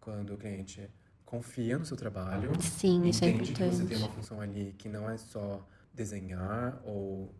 quando 0.00 0.34
o 0.34 0.36
cliente 0.38 0.90
confia 1.24 1.78
no 1.78 1.84
seu 1.86 1.96
trabalho, 1.96 2.50
sim, 2.60 3.08
isso 3.08 3.24
é 3.24 3.28
entende 3.28 3.52
que 3.52 3.62
você 3.62 3.84
tem 3.84 3.96
importante. 3.96 3.96
uma 3.96 4.08
função 4.08 4.40
ali 4.40 4.74
que 4.76 4.88
não 4.88 5.08
é 5.08 5.16
só 5.16 5.66
desenhar 5.94 6.80
ou 6.84 7.32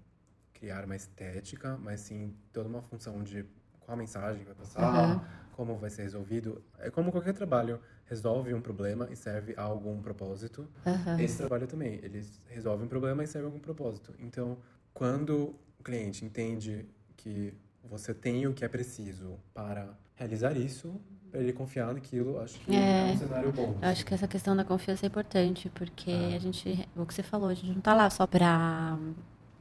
criar 0.54 0.84
uma 0.84 0.94
estética, 0.96 1.76
mas 1.82 2.00
sim 2.00 2.34
toda 2.52 2.68
uma 2.68 2.82
função 2.82 3.22
de 3.22 3.44
qual 3.80 3.94
a 3.94 3.98
mensagem 3.98 4.44
vai 4.44 4.54
passar, 4.54 4.82
Aham. 4.82 5.24
como 5.52 5.76
vai 5.76 5.90
ser 5.90 6.02
resolvido. 6.02 6.62
É 6.78 6.90
como 6.90 7.10
qualquer 7.10 7.34
trabalho, 7.34 7.80
resolve 8.12 8.52
um 8.52 8.60
problema 8.60 9.08
e 9.10 9.16
serve 9.16 9.54
a 9.56 9.62
algum 9.62 10.00
propósito. 10.02 10.68
Aham. 10.86 11.18
Esse 11.18 11.38
trabalho 11.38 11.66
também, 11.66 11.94
eles 12.02 12.42
resolvem 12.50 12.84
um 12.84 12.88
problema 12.88 13.24
e 13.24 13.26
servem 13.26 13.46
a 13.46 13.48
algum 13.48 13.58
propósito. 13.58 14.12
Então, 14.18 14.58
quando 14.92 15.54
o 15.80 15.82
cliente 15.82 16.22
entende 16.22 16.84
que 17.16 17.54
você 17.82 18.12
tem 18.12 18.46
o 18.46 18.52
que 18.52 18.64
é 18.66 18.68
preciso 18.68 19.38
para 19.54 19.88
realizar 20.14 20.54
isso, 20.58 21.00
para 21.30 21.40
ele 21.40 21.54
confiar 21.54 21.94
naquilo, 21.94 22.38
acho 22.38 22.60
que 22.60 22.76
é, 22.76 23.08
É. 23.08 23.12
um 23.14 23.16
cenário 23.16 23.50
bom. 23.50 23.78
Eu 23.80 23.88
acho 23.88 24.04
que 24.04 24.12
essa 24.12 24.28
questão 24.28 24.54
da 24.54 24.62
confiança 24.64 25.06
é 25.06 25.08
importante, 25.08 25.70
porque 25.70 26.10
Ah. 26.10 26.36
a 26.36 26.38
gente, 26.38 26.86
o 26.94 27.06
que 27.06 27.14
você 27.14 27.22
falou, 27.22 27.48
a 27.48 27.54
gente 27.54 27.72
não 27.72 27.80
tá 27.80 27.94
lá 27.94 28.10
só 28.10 28.26
pra 28.26 28.98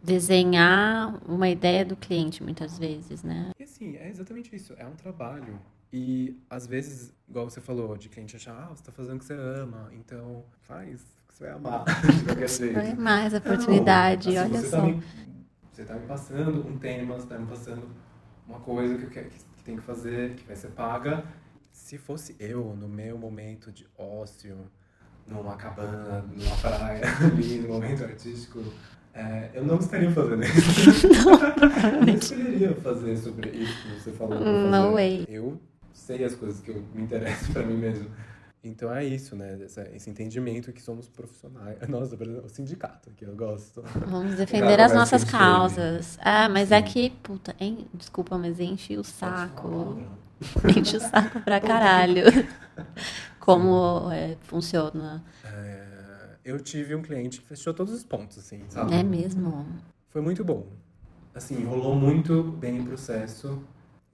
desenhar 0.03 1.21
uma 1.25 1.47
ideia 1.47 1.85
do 1.85 1.95
cliente, 1.95 2.43
muitas 2.43 2.77
vezes, 2.77 3.23
né? 3.23 3.51
E 3.57 3.63
assim, 3.63 3.95
é 3.95 4.09
exatamente 4.09 4.53
isso. 4.53 4.73
É 4.77 4.85
um 4.85 4.95
trabalho 4.95 5.57
E 5.93 6.39
às 6.49 6.65
vezes, 6.65 7.13
igual 7.27 7.49
você 7.49 7.59
falou, 7.59 7.97
de 7.97 8.07
cliente 8.07 8.35
achar, 8.35 8.55
ah, 8.55 8.69
você 8.69 8.83
tá 8.83 8.91
fazendo 8.91 9.17
o 9.17 9.19
que 9.19 9.25
você 9.25 9.33
ama, 9.33 9.89
então 9.91 10.45
faz 10.61 11.01
o 11.01 11.27
que 11.27 11.33
você 11.33 11.43
vai 11.43 11.53
amar 11.53 11.83
de 11.83 12.23
qualquer 12.23 12.49
jeito. 12.49 12.73
Foi 12.73 12.93
mais 12.93 13.33
oportunidade, 13.33 14.33
Não, 14.33 14.41
assim, 14.41 14.51
olha 14.51 14.61
você 14.61 14.69
só. 14.69 14.77
Tá 14.77 14.85
me, 14.85 15.03
você 15.71 15.85
tá 15.85 15.93
me 15.95 16.07
passando 16.07 16.67
um 16.67 16.77
tema, 16.77 17.15
você 17.15 17.27
tá 17.27 17.37
me 17.37 17.47
passando 17.47 17.89
uma 18.47 18.59
coisa 18.59 18.97
que 18.97 19.03
eu 19.03 19.09
quero, 19.09 19.29
que, 19.29 19.39
que 19.39 19.63
tem 19.63 19.75
que 19.75 19.81
fazer, 19.81 20.35
que 20.35 20.45
vai 20.45 20.55
ser 20.55 20.69
paga. 20.69 21.25
Se 21.71 21.97
fosse 21.97 22.37
eu, 22.39 22.73
no 22.73 22.87
meu 22.87 23.17
momento 23.17 23.69
de 23.69 23.85
ócio, 23.97 24.57
numa 25.27 25.57
cabana, 25.57 26.21
numa 26.21 26.55
praia, 26.57 27.01
ali, 27.21 27.59
no 27.59 27.67
momento 27.67 28.03
artístico, 28.05 28.63
é, 29.13 29.49
eu 29.53 29.65
não 29.65 29.77
estaria 29.77 30.09
fazendo 30.09 30.43
isso. 30.43 31.07
Não, 31.11 32.01
não 32.05 32.13
escolheria 32.13 32.73
fazer 32.75 33.17
sobre 33.17 33.49
isso 33.49 33.81
que 33.81 33.99
você 33.99 34.11
falou. 34.11 34.39
No 34.39 34.93
way. 34.93 35.25
Eu 35.27 35.59
sei 35.93 36.23
as 36.23 36.35
coisas 36.35 36.59
que 36.61 36.71
eu 36.71 36.81
me 36.93 37.03
interesso 37.03 37.51
pra 37.51 37.63
mim 37.63 37.75
mesmo. 37.77 38.09
Então 38.63 38.93
é 38.93 39.03
isso, 39.03 39.35
né? 39.35 39.57
Essa- 39.63 39.89
esse 39.95 40.09
entendimento 40.09 40.71
que 40.71 40.81
somos 40.81 41.07
profissionais. 41.09 41.77
Nossa, 41.89 42.13
exemplo, 42.13 42.45
o 42.45 42.49
sindicato, 42.49 43.09
que 43.11 43.25
eu 43.25 43.35
gosto. 43.35 43.81
Vamos 44.07 44.35
defender 44.37 44.79
as 44.79 44.93
nossas 44.93 45.23
causas. 45.23 46.19
Ah, 46.21 46.47
mas 46.47 46.71
é 46.71 46.77
Sim. 46.79 46.83
que, 46.85 47.09
puta, 47.23 47.55
hein? 47.59 47.87
desculpa, 47.93 48.37
mas 48.37 48.59
enche 48.59 48.97
o 48.97 49.03
saco. 49.03 49.99
Enche 50.75 50.97
o 50.97 50.99
saco 50.99 51.39
pra 51.41 51.59
caralho. 51.59 52.23
Como 53.39 54.09
é, 54.11 54.37
funciona. 54.41 55.23
É, 55.43 56.37
eu 56.43 56.59
tive 56.59 56.95
um 56.95 57.01
cliente 57.01 57.41
que 57.41 57.47
fechou 57.47 57.73
todos 57.73 57.93
os 57.93 58.03
pontos, 58.03 58.37
assim, 58.37 58.63
sabe? 58.69 58.93
É 58.93 59.03
mesmo? 59.03 59.65
Foi 60.09 60.21
muito 60.21 60.43
bom. 60.43 60.67
Assim, 61.33 61.63
rolou 61.63 61.95
muito 61.95 62.43
bem 62.43 62.81
o 62.81 62.85
processo. 62.85 63.63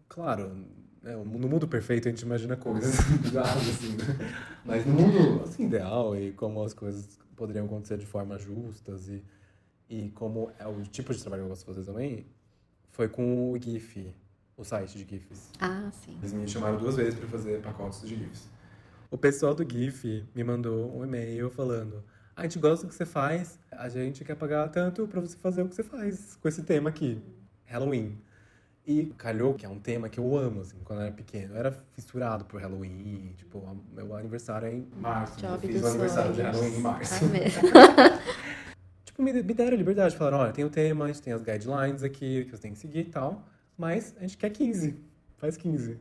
Claro, 0.08 0.66
né, 1.08 1.16
no 1.16 1.48
mundo 1.48 1.68
perfeito 1.68 2.08
a 2.08 2.12
gente 2.12 2.22
imagina 2.22 2.58
coisas 2.58 3.00
bizarras, 3.24 3.70
assim, 3.70 3.96
né? 3.96 4.36
Mas 4.66 4.86
no 4.86 4.94
mundo, 4.94 5.44
assim, 5.44 5.66
ideal 5.66 6.16
e 6.18 6.34
como 6.34 6.62
as 6.62 6.74
coisas 6.74 7.18
poderiam 7.36 7.66
acontecer 7.66 7.98
de 7.98 8.06
forma 8.06 8.38
justas 8.38 9.08
e, 9.08 9.24
e 9.90 10.10
como 10.10 10.52
é 10.60 10.68
o 10.68 10.82
tipo 10.84 11.14
de 11.14 11.22
trabalho 11.22 11.44
que 11.44 11.46
eu 11.46 11.50
gosto 11.50 11.62
de 11.62 11.74
fazer 11.74 11.86
também, 11.86 12.26
foi 12.92 13.08
com 13.08 13.52
o 13.52 13.58
GIF, 13.58 14.14
o 14.58 14.66
site 14.66 14.98
de 14.98 15.10
GIFs. 15.10 15.52
Ah, 15.62 15.90
sim. 15.94 16.18
Eles 16.20 16.34
me 16.34 16.48
chamaram 16.48 16.78
duas 16.78 16.98
vezes 16.98 17.18
para 17.18 17.28
fazer 17.30 17.62
pacotes 17.62 18.02
de 18.02 18.16
GIFs. 18.16 18.50
O 19.10 19.18
pessoal 19.18 19.56
do 19.56 19.64
GIF 19.64 20.26
me 20.36 20.44
mandou 20.44 20.94
um 20.94 21.06
e-mail 21.06 21.50
falando: 21.50 22.04
"Ah, 22.36 22.42
a 22.42 22.44
gente 22.44 22.60
gosta 22.60 22.86
do 22.86 22.90
que 22.90 22.96
você 22.96 23.06
faz, 23.06 23.58
a 23.72 23.88
gente 23.88 24.26
quer 24.26 24.36
pagar 24.36 24.68
tanto 24.70 25.08
para 25.08 25.22
você 25.22 25.38
fazer 25.38 25.62
o 25.62 25.70
que 25.70 25.76
você 25.76 25.84
faz 25.84 26.36
com 26.36 26.50
esse 26.50 26.64
tema 26.64 26.90
aqui, 26.90 27.22
Halloween. 27.66 28.18
E 28.88 29.14
calhou 29.18 29.54
que 29.54 29.66
é 29.66 29.70
um 29.70 29.78
tema 29.78 30.08
que 30.08 30.18
eu 30.18 30.38
amo, 30.38 30.62
assim, 30.62 30.78
quando 30.86 31.00
eu 31.00 31.08
era 31.08 31.14
pequeno. 31.14 31.54
Eu 31.56 31.60
era 31.60 31.72
fissurado 31.94 32.46
por 32.46 32.62
Halloween, 32.62 33.34
tipo, 33.36 33.62
meu 33.94 34.16
aniversário 34.16 34.70
é 34.70 34.72
em 34.76 34.88
março. 34.96 35.44
eu 35.44 35.50
Job 35.52 35.68
fiz 35.68 35.82
dos 35.82 35.84
o 35.84 35.88
aniversário 35.88 36.34
de. 36.34 36.42
Halloween 36.42 36.74
em 36.74 36.80
março. 36.80 37.26
Tipo, 39.04 39.24
me, 39.24 39.34
me 39.34 39.54
deram 39.54 39.74
a 39.74 39.78
liberdade, 39.78 40.16
falaram, 40.16 40.38
olha, 40.38 40.52
tem 40.52 40.64
o 40.64 40.70
tema, 40.70 41.06
a 41.06 41.08
gente 41.08 41.22
tem 41.22 41.34
as 41.34 41.42
guidelines 41.42 42.04
aqui 42.04 42.46
que 42.46 42.52
você 42.52 42.62
tem 42.62 42.74
que 42.74 42.78
seguir 42.78 43.00
e 43.00 43.06
tal, 43.06 43.44
mas 43.76 44.14
a 44.18 44.22
gente 44.22 44.38
quer 44.38 44.52
15, 44.52 44.96
faz 45.38 45.58
15. 45.58 45.98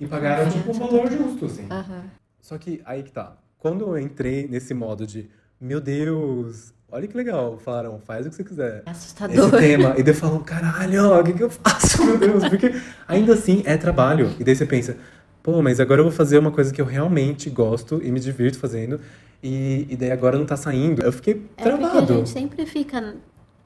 E 0.00 0.06
pagaram, 0.06 0.50
tipo, 0.50 0.70
um 0.70 0.74
valor 0.74 1.08
justo, 1.08 1.46
assim. 1.46 1.66
Aham. 1.70 2.04
Só 2.40 2.58
que 2.58 2.82
aí 2.84 3.02
que 3.02 3.12
tá. 3.12 3.36
Quando 3.56 3.82
eu 3.82 3.98
entrei 3.98 4.48
nesse 4.48 4.74
modo 4.74 5.06
de, 5.06 5.30
meu 5.60 5.80
Deus, 5.80 6.74
olha 6.90 7.06
que 7.06 7.16
legal, 7.16 7.58
falaram, 7.58 7.98
faz 8.06 8.26
o 8.26 8.30
que 8.30 8.36
você 8.36 8.44
quiser. 8.44 8.82
É 8.86 8.90
Esse 8.90 9.00
assustador. 9.16 9.50
tema. 9.58 9.94
E 9.98 10.02
daí 10.02 10.14
eu 10.14 10.18
falo, 10.18 10.40
caralho, 10.40 11.12
o 11.20 11.24
que, 11.24 11.32
que 11.32 11.42
eu 11.42 11.50
faço, 11.50 12.04
meu 12.04 12.18
Deus? 12.18 12.48
Porque 12.48 12.74
ainda 13.06 13.34
assim 13.34 13.62
é 13.66 13.76
trabalho. 13.76 14.30
E 14.38 14.44
daí 14.44 14.54
você 14.56 14.66
pensa, 14.66 14.96
pô, 15.42 15.60
mas 15.62 15.80
agora 15.80 16.00
eu 16.00 16.04
vou 16.04 16.12
fazer 16.12 16.38
uma 16.38 16.50
coisa 16.50 16.72
que 16.72 16.80
eu 16.80 16.86
realmente 16.86 17.50
gosto 17.50 18.00
e 18.02 18.10
me 18.10 18.20
divirto 18.20 18.58
fazendo. 18.58 19.00
E, 19.42 19.86
e 19.90 19.96
daí 19.96 20.10
agora 20.10 20.38
não 20.38 20.46
tá 20.46 20.56
saindo. 20.56 21.02
Eu 21.02 21.12
fiquei 21.12 21.34
É 21.34 21.36
porque 21.36 21.68
a 21.68 21.76
travado. 21.76 22.14
gente 22.14 22.28
sempre 22.30 22.66
fica. 22.66 23.14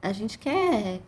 A 0.01 0.11
gente 0.11 0.37
quer 0.39 0.99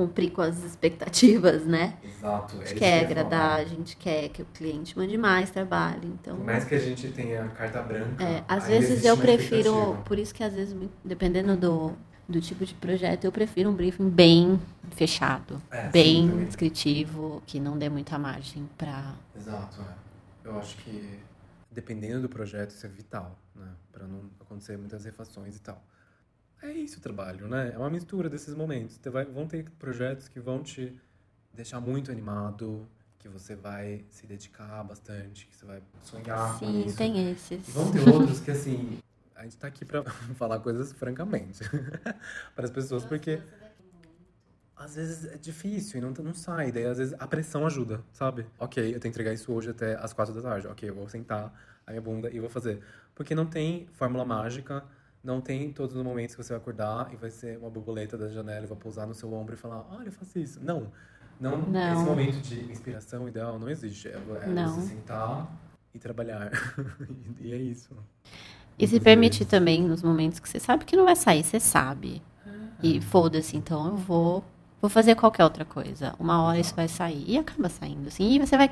cumprir 0.00 0.30
com 0.30 0.40
as 0.40 0.62
expectativas, 0.64 1.66
né? 1.66 1.98
Exato. 2.02 2.56
A 2.56 2.56
é 2.56 2.58
gente 2.60 2.66
isso 2.66 2.74
quer 2.76 3.04
agradar, 3.04 3.40
falar. 3.40 3.54
a 3.56 3.64
gente 3.64 3.96
quer 3.96 4.28
que 4.30 4.42
o 4.42 4.46
cliente 4.46 4.96
mande 4.96 5.18
mais 5.18 5.50
trabalho. 5.50 6.04
Então, 6.04 6.36
Por 6.36 6.44
mais 6.46 6.64
que 6.64 6.74
a 6.74 6.78
gente 6.78 7.10
tenha 7.12 7.48
carta 7.48 7.82
branca. 7.82 8.22
é, 8.24 8.42
às 8.48 8.66
vezes 8.66 9.04
eu 9.04 9.16
prefiro. 9.16 9.98
Por 10.04 10.18
isso 10.18 10.34
que 10.34 10.42
às 10.42 10.54
vezes, 10.54 10.74
dependendo 11.04 11.56
do, 11.56 11.92
do 12.28 12.40
tipo 12.40 12.64
de 12.64 12.74
projeto, 12.74 13.24
eu 13.24 13.32
prefiro 13.32 13.68
um 13.70 13.74
briefing 13.74 14.08
bem 14.08 14.60
fechado, 14.92 15.60
É, 15.70 15.84
sim, 15.84 15.90
bem 15.90 16.28
também. 16.30 16.44
descritivo, 16.46 17.42
que 17.46 17.60
não 17.60 17.76
dê 17.78 17.88
muita 17.88 18.18
margem 18.18 18.68
pra. 18.78 19.14
Exato, 19.36 19.80
é. 19.82 20.48
Eu 20.48 20.58
acho 20.58 20.76
que 20.78 21.18
dependendo 21.70 22.22
do 22.22 22.28
projeto 22.28 22.70
isso 22.70 22.84
é 22.86 22.88
vital, 22.88 23.38
né? 23.54 23.68
Pra 23.92 24.06
não 24.06 24.22
acontecer 24.40 24.76
muitas 24.78 25.04
refações 25.04 25.56
e 25.56 25.60
tal. 25.60 25.80
É 26.62 26.70
isso 26.70 26.98
o 26.98 27.00
trabalho, 27.00 27.48
né? 27.48 27.72
É 27.74 27.78
uma 27.78 27.90
mistura 27.90 28.28
desses 28.28 28.54
momentos. 28.54 28.98
Você 29.00 29.10
vai, 29.10 29.24
vão 29.24 29.46
ter 29.46 29.64
projetos 29.78 30.28
que 30.28 30.38
vão 30.38 30.62
te 30.62 30.94
deixar 31.54 31.80
muito 31.80 32.10
animado, 32.10 32.86
que 33.18 33.28
você 33.28 33.54
vai 33.54 34.04
se 34.10 34.26
dedicar 34.26 34.82
bastante, 34.84 35.46
que 35.46 35.56
você 35.56 35.64
vai 35.64 35.82
sonhar 36.02 36.58
com 36.58 36.66
Sim, 36.66 36.86
isso. 36.86 36.96
tem 36.96 37.30
esses. 37.30 37.68
E 37.68 37.70
vão 37.70 37.90
ter 37.90 38.06
outros 38.08 38.40
que, 38.40 38.50
assim, 38.50 38.98
a 39.34 39.44
gente 39.44 39.56
tá 39.56 39.66
aqui 39.68 39.84
pra 39.84 40.02
falar 40.36 40.60
coisas 40.60 40.92
francamente 40.92 41.60
para 42.54 42.64
as 42.64 42.70
pessoas, 42.70 43.04
porque 43.04 43.40
às 44.76 44.94
vezes 44.94 45.26
é 45.26 45.36
difícil 45.36 45.98
e 45.98 46.00
não, 46.02 46.10
não 46.12 46.34
sai. 46.34 46.72
Daí, 46.72 46.84
às 46.84 46.98
vezes, 46.98 47.14
a 47.18 47.26
pressão 47.26 47.66
ajuda, 47.66 48.02
sabe? 48.12 48.46
Ok, 48.58 48.82
eu 48.82 48.92
tenho 48.92 49.00
que 49.00 49.08
entregar 49.08 49.32
isso 49.32 49.52
hoje 49.52 49.70
até 49.70 49.94
as 49.96 50.12
quatro 50.12 50.34
da 50.34 50.42
tarde. 50.42 50.66
Ok, 50.66 50.88
eu 50.88 50.94
vou 50.94 51.08
sentar 51.08 51.52
a 51.86 51.90
minha 51.90 52.02
bunda 52.02 52.30
e 52.30 52.38
vou 52.38 52.48
fazer. 52.50 52.82
Porque 53.14 53.34
não 53.34 53.46
tem 53.46 53.86
fórmula 53.92 54.24
mágica, 54.24 54.84
não 55.22 55.40
tem 55.40 55.72
todos 55.72 55.94
os 55.96 56.02
momentos 56.02 56.34
que 56.34 56.42
você 56.42 56.52
vai 56.52 56.60
acordar 56.60 57.12
e 57.12 57.16
vai 57.16 57.30
ser 57.30 57.58
uma 57.58 57.70
borboleta 57.70 58.16
da 58.16 58.28
janela 58.28 58.64
e 58.64 58.68
vai 58.68 58.78
pousar 58.78 59.06
no 59.06 59.14
seu 59.14 59.32
ombro 59.32 59.54
e 59.54 59.56
falar, 59.56 59.86
olha, 59.92 60.08
eu 60.08 60.12
faço 60.12 60.38
isso. 60.38 60.60
Não. 60.62 60.90
Não, 61.38 61.58
Não. 61.58 61.94
esse 61.94 62.04
momento 62.04 62.40
de 62.42 62.70
inspiração 62.70 63.26
ideal 63.28 63.58
não 63.58 63.68
existe. 63.68 64.08
É, 64.08 64.18
é 64.42 64.46
Não. 64.46 64.74
você 64.74 64.88
sentar 64.88 65.50
e 65.94 65.98
trabalhar. 65.98 66.50
e 67.40 67.52
é 67.52 67.56
isso. 67.56 67.96
E 68.78 68.86
se 68.86 68.98
permitir 68.98 69.44
também 69.44 69.82
nos 69.82 70.02
momentos 70.02 70.38
que 70.38 70.48
você 70.48 70.58
sabe 70.58 70.84
que 70.84 70.96
não 70.96 71.04
vai 71.04 71.16
sair, 71.16 71.44
você 71.44 71.60
sabe. 71.60 72.22
E 72.82 72.98
foda-se, 73.00 73.56
então 73.56 73.88
eu 73.88 73.96
vou, 73.96 74.44
vou 74.80 74.88
fazer 74.88 75.14
qualquer 75.14 75.44
outra 75.44 75.66
coisa. 75.66 76.14
Uma 76.18 76.42
hora 76.42 76.58
isso 76.58 76.74
vai 76.74 76.88
sair. 76.88 77.24
E 77.26 77.36
acaba 77.36 77.68
saindo, 77.68 78.08
assim. 78.08 78.30
E 78.32 78.38
você 78.38 78.56
vai. 78.56 78.70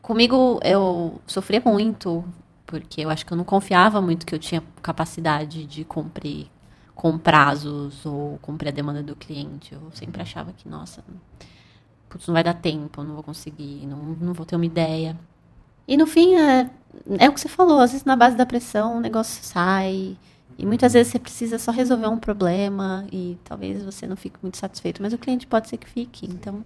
Comigo, 0.00 0.58
eu 0.64 1.20
sofria 1.26 1.62
muito, 1.64 2.24
porque 2.70 3.00
eu 3.00 3.10
acho 3.10 3.26
que 3.26 3.32
eu 3.32 3.36
não 3.36 3.42
confiava 3.42 4.00
muito 4.00 4.24
que 4.24 4.32
eu 4.32 4.38
tinha 4.38 4.62
capacidade 4.80 5.66
de 5.66 5.84
cumprir 5.84 6.46
com 6.94 7.18
prazos 7.18 8.06
ou 8.06 8.38
cumprir 8.38 8.68
a 8.68 8.72
demanda 8.72 9.02
do 9.02 9.16
cliente. 9.16 9.74
Eu 9.74 9.90
sempre 9.92 10.22
achava 10.22 10.52
que, 10.52 10.68
nossa, 10.68 11.02
putz, 12.08 12.28
não 12.28 12.32
vai 12.32 12.44
dar 12.44 12.54
tempo, 12.54 13.02
não 13.02 13.14
vou 13.14 13.24
conseguir, 13.24 13.84
não, 13.88 13.98
não 13.98 14.32
vou 14.32 14.46
ter 14.46 14.54
uma 14.54 14.64
ideia. 14.64 15.18
E 15.88 15.96
no 15.96 16.06
fim, 16.06 16.36
é, 16.36 16.70
é 17.18 17.28
o 17.28 17.32
que 17.32 17.40
você 17.40 17.48
falou, 17.48 17.80
às 17.80 17.90
vezes 17.90 18.04
na 18.04 18.14
base 18.14 18.36
da 18.36 18.46
pressão 18.46 18.98
o 18.98 19.00
negócio 19.00 19.42
sai. 19.42 20.16
E 20.56 20.64
muitas 20.64 20.92
vezes 20.92 21.10
você 21.10 21.18
precisa 21.18 21.58
só 21.58 21.72
resolver 21.72 22.06
um 22.06 22.18
problema 22.18 23.04
e 23.10 23.36
talvez 23.42 23.82
você 23.82 24.06
não 24.06 24.16
fique 24.16 24.38
muito 24.40 24.58
satisfeito, 24.58 25.02
mas 25.02 25.12
o 25.12 25.18
cliente 25.18 25.44
pode 25.44 25.68
ser 25.68 25.76
que 25.76 25.88
fique. 25.88 26.24
Então, 26.26 26.64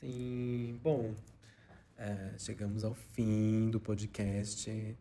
Sim, 0.00 0.78
bom, 0.80 1.12
é, 1.96 2.34
chegamos 2.38 2.84
ao 2.84 2.94
fim 2.94 3.68
do 3.68 3.80
podcast. 3.80 4.96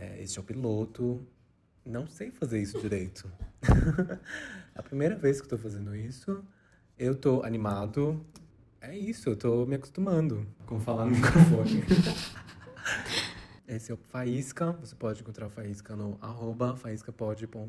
É, 0.00 0.22
este 0.22 0.38
é 0.38 0.40
o 0.40 0.44
piloto. 0.44 1.20
Não 1.84 2.06
sei 2.06 2.30
fazer 2.30 2.60
isso 2.62 2.78
direito. 2.80 3.28
a 4.74 4.82
primeira 4.82 5.16
vez 5.16 5.40
que 5.40 5.46
estou 5.46 5.58
fazendo 5.58 5.96
isso. 5.96 6.40
Eu 6.96 7.14
tô 7.16 7.42
animado. 7.42 8.24
É 8.80 8.96
isso, 8.96 9.28
eu 9.30 9.36
tô 9.36 9.66
me 9.66 9.74
acostumando 9.74 10.46
com 10.66 10.78
falar 10.78 11.04
no 11.06 11.10
microfone. 11.12 11.82
Esse 13.66 13.90
é 13.90 13.94
o 13.94 13.98
Faísca. 13.98 14.72
Você 14.80 14.94
pode 14.94 15.20
encontrar 15.20 15.46
o 15.46 15.50
Faísca 15.50 15.94
no 15.96 16.16
arroba 16.22 16.76
faíscapod.com.br 16.76 17.68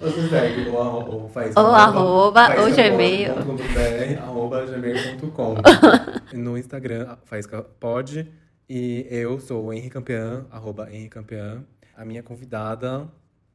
Você 0.00 0.28
segue 0.28 0.68
o, 0.70 0.80
arro- 0.80 1.24
o 1.26 1.28
Faísca. 1.28 1.60
O 1.60 1.62
no 1.62 1.70
arroba, 1.70 2.42
o 2.42 2.56
faíscapod.com.br, 2.56 3.62
Gmail. 3.72 4.18
arroba 4.22 4.66
gmail.com. 4.66 5.54
No 6.36 6.56
Instagram, 6.58 7.16
Faísca 7.24 7.62
Pod. 7.62 8.26
E 8.68 9.06
eu 9.10 9.38
sou 9.40 9.66
o 9.66 9.72
Henri 9.72 9.90
Campeã, 9.90 10.46
arroba 10.50 10.90
Henri 10.92 11.08
Campeã. 11.08 11.64
A 11.96 12.04
minha 12.04 12.22
convidada 12.22 13.06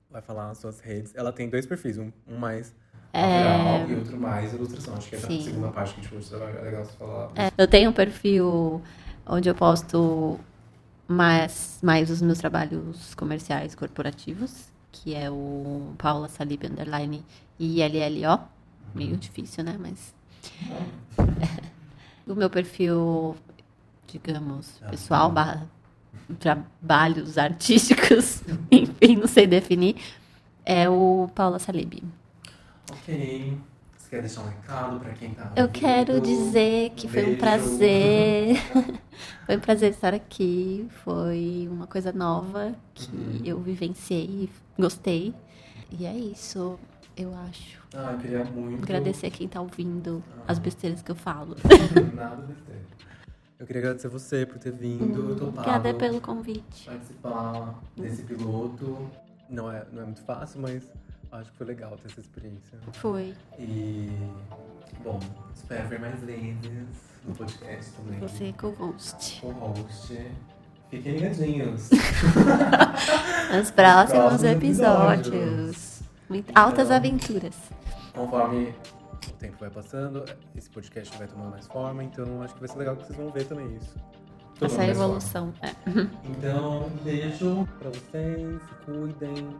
vai 0.10 0.22
falar 0.22 0.52
as 0.52 0.60
suas 0.60 0.80
redes. 0.80 1.14
Ela 1.16 1.32
tem 1.32 1.50
dois 1.50 1.66
perfis, 1.66 1.98
um, 1.98 2.12
um 2.28 2.38
mais 2.38 2.76
natural 3.14 3.90
e 3.90 3.96
outro 3.96 4.18
mais 4.18 4.54
ilustração. 4.54 4.94
Acho 4.96 5.10
que 5.10 5.16
é 5.16 5.20
a 5.20 5.22
segunda 5.22 5.70
parte 5.70 5.94
que 5.96 6.00
a 6.00 6.04
gente 6.04 6.10
falou 6.10 6.24
trabalho. 6.24 6.60
É 6.60 6.62
legal 6.62 6.86
você 6.86 6.98
falar. 6.98 7.32
é, 7.36 7.52
eu 7.58 7.68
tenho 7.68 7.90
um 7.90 7.94
perfil 7.94 8.82
onde 9.26 9.50
eu 9.50 9.56
posto 9.56 10.40
mais, 11.08 11.80
mais 11.82 12.10
os 12.12 12.22
meus 12.22 12.38
trabalhos 12.38 13.16
comerciais 13.16 13.74
corporativos, 13.74 14.72
que 14.92 15.16
é 15.16 15.30
o 15.32 15.94
Paula 15.98 16.28
Salib 16.30 16.64
Underline 16.66 17.26
ILLO. 17.60 18.40
Meio 18.94 19.18
difícil, 19.18 19.64
né? 19.64 19.76
Mas. 19.80 20.14
O 22.28 22.36
meu 22.36 22.50
perfil, 22.50 23.38
digamos, 24.08 24.82
pessoal, 24.90 25.32
barra 25.32 25.68
trabalhos 26.40 27.38
artísticos, 27.38 28.42
enfim, 28.72 29.16
não 29.18 29.28
sei 29.28 29.48
definir, 29.48 29.96
é 30.66 30.90
o 30.90 31.30
Paula 31.34 31.60
Salib. 31.60 32.04
Ok. 32.92 33.58
Você 33.98 34.10
quer 34.10 34.22
deixar 34.22 34.42
um 34.42 34.46
recado 34.48 35.00
para 35.00 35.12
quem 35.14 35.32
tá 35.32 35.52
Eu 35.56 35.68
quero 35.70 36.22
dizer 36.22 36.92
que 36.96 37.08
foi 37.10 37.26
um 37.26 37.36
prazer. 37.36 38.56
foi 39.46 39.58
um 39.58 39.60
prazer 39.60 39.92
estar 39.92 40.14
aqui. 40.14 40.88
Foi 41.04 41.68
uma 41.70 41.88
coisa 41.88 42.12
nova 42.14 42.74
que 42.94 43.10
Uhum. 43.14 43.42
eu 43.44 43.60
vivenciei, 43.60 44.50
gostei. 44.80 45.34
E 45.92 46.06
é 46.06 46.14
isso, 46.16 46.80
eu 47.18 47.34
acho. 47.36 47.82
Ah, 47.94 48.12
eu 48.14 48.18
queria 48.18 48.44
muito. 48.46 48.82
Agradecer 48.84 49.30
quem 49.30 49.48
tá 49.48 49.60
ouvindo 49.62 50.24
as 50.48 50.58
besteiras 50.60 51.02
que 51.02 51.12
eu 51.12 51.16
falo. 51.16 51.56
Nada. 52.14 52.48
Eu 53.60 53.66
queria 53.66 53.82
agradecer 53.82 54.08
você 54.08 54.46
por 54.46 54.60
ter 54.60 54.72
vindo. 54.72 55.36
Topado 55.36 55.48
Obrigada 55.60 55.94
pelo 55.96 56.22
convite. 56.22 56.86
participar 56.86 57.76
desse 57.96 58.22
piloto. 58.24 59.10
Não 59.50 59.72
é, 59.72 59.84
não 59.92 60.02
é 60.04 60.06
muito 60.06 60.22
fácil, 60.22 60.62
mas 60.62 60.84
acho 61.32 61.52
que 61.52 61.58
foi 61.58 61.68
legal 61.68 61.98
ter 61.98 62.12
essa 62.12 62.20
experiência. 62.20 62.78
Foi. 62.94 63.34
E, 63.58 64.12
bom, 65.04 65.20
espero 65.56 65.88
ver 65.88 66.00
mais 66.00 66.20
vezes 66.22 66.88
no 67.26 67.34
podcast 67.34 67.92
também. 67.94 68.20
Você 68.20 68.46
é 68.46 68.52
co-host. 68.54 69.42
Com 69.42 69.52
host. 69.52 70.22
Fiquem 70.92 71.14
ligadinhos. 71.14 71.90
Nos 73.52 73.72
próximos 73.72 74.12
próximos 74.12 74.44
episódios. 74.44 75.28
episódios. 75.28 76.00
Muito- 76.30 76.52
Altas 76.56 76.86
Então, 76.86 76.98
aventuras. 76.98 77.56
Conforme 78.14 78.74
o 79.28 79.34
tempo 79.34 79.58
vai 79.60 79.70
passando, 79.70 80.24
esse 80.56 80.70
podcast 80.70 81.18
vai 81.18 81.28
tomando 81.28 81.52
mais 81.52 81.68
forma, 81.68 82.04
então 82.04 82.42
acho 82.42 82.54
que 82.54 82.60
vai 82.60 82.70
ser 82.70 82.78
legal 82.78 82.96
que 82.96 83.06
vocês 83.06 83.18
vão 83.18 83.32
ver 83.32 83.46
também 83.46 83.76
isso. 83.76 83.96
Essa 84.60 84.76
forma. 84.76 84.86
evolução. 84.92 85.54
É. 85.62 85.72
Então, 86.30 86.86
um 86.88 87.04
beijo 87.04 87.68
pra 87.80 87.90
vocês, 87.90 88.62
se 88.62 88.86
cuidem, 88.86 89.56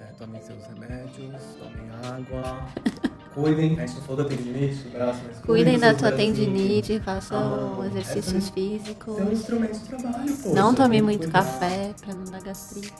é, 0.00 0.04
tomem 0.18 0.42
seus 0.42 0.64
remédios, 0.66 1.42
tomem 1.58 1.90
água, 2.04 2.66
cuidem, 3.34 3.76
gente 3.86 3.94
não 3.94 4.02
falou 4.02 4.24
da 4.24 4.28
tendinite 4.28 4.88
braço, 4.88 5.20
mas 5.26 5.38
Cuidem 5.40 5.78
da 5.78 5.88
seus 5.88 6.00
tua 6.00 6.12
tendinite, 6.12 6.96
Ah, 7.00 7.04
façam 7.04 7.84
exercícios 7.86 8.48
físicos. 8.50 9.18
É 9.18 9.22
um 9.22 9.32
instrumento 9.32 9.78
de 9.78 9.88
trabalho, 9.88 10.36
pô. 10.36 10.54
Não 10.54 10.74
tome 10.74 11.00
muito 11.02 11.24
cuidar. 11.24 11.44
café 11.44 11.94
pra 12.00 12.14
não 12.14 12.24
dar 12.24 12.42
gastrite. 12.42 12.92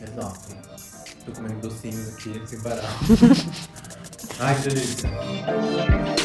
Exato. 0.00 0.56
Tô 1.26 1.32
comendo 1.32 1.60
docinhos 1.68 2.14
aqui 2.14 2.40
sem 2.46 2.60
parar. 2.62 2.88
Aynen 4.40 4.70
öyle. 4.70 6.17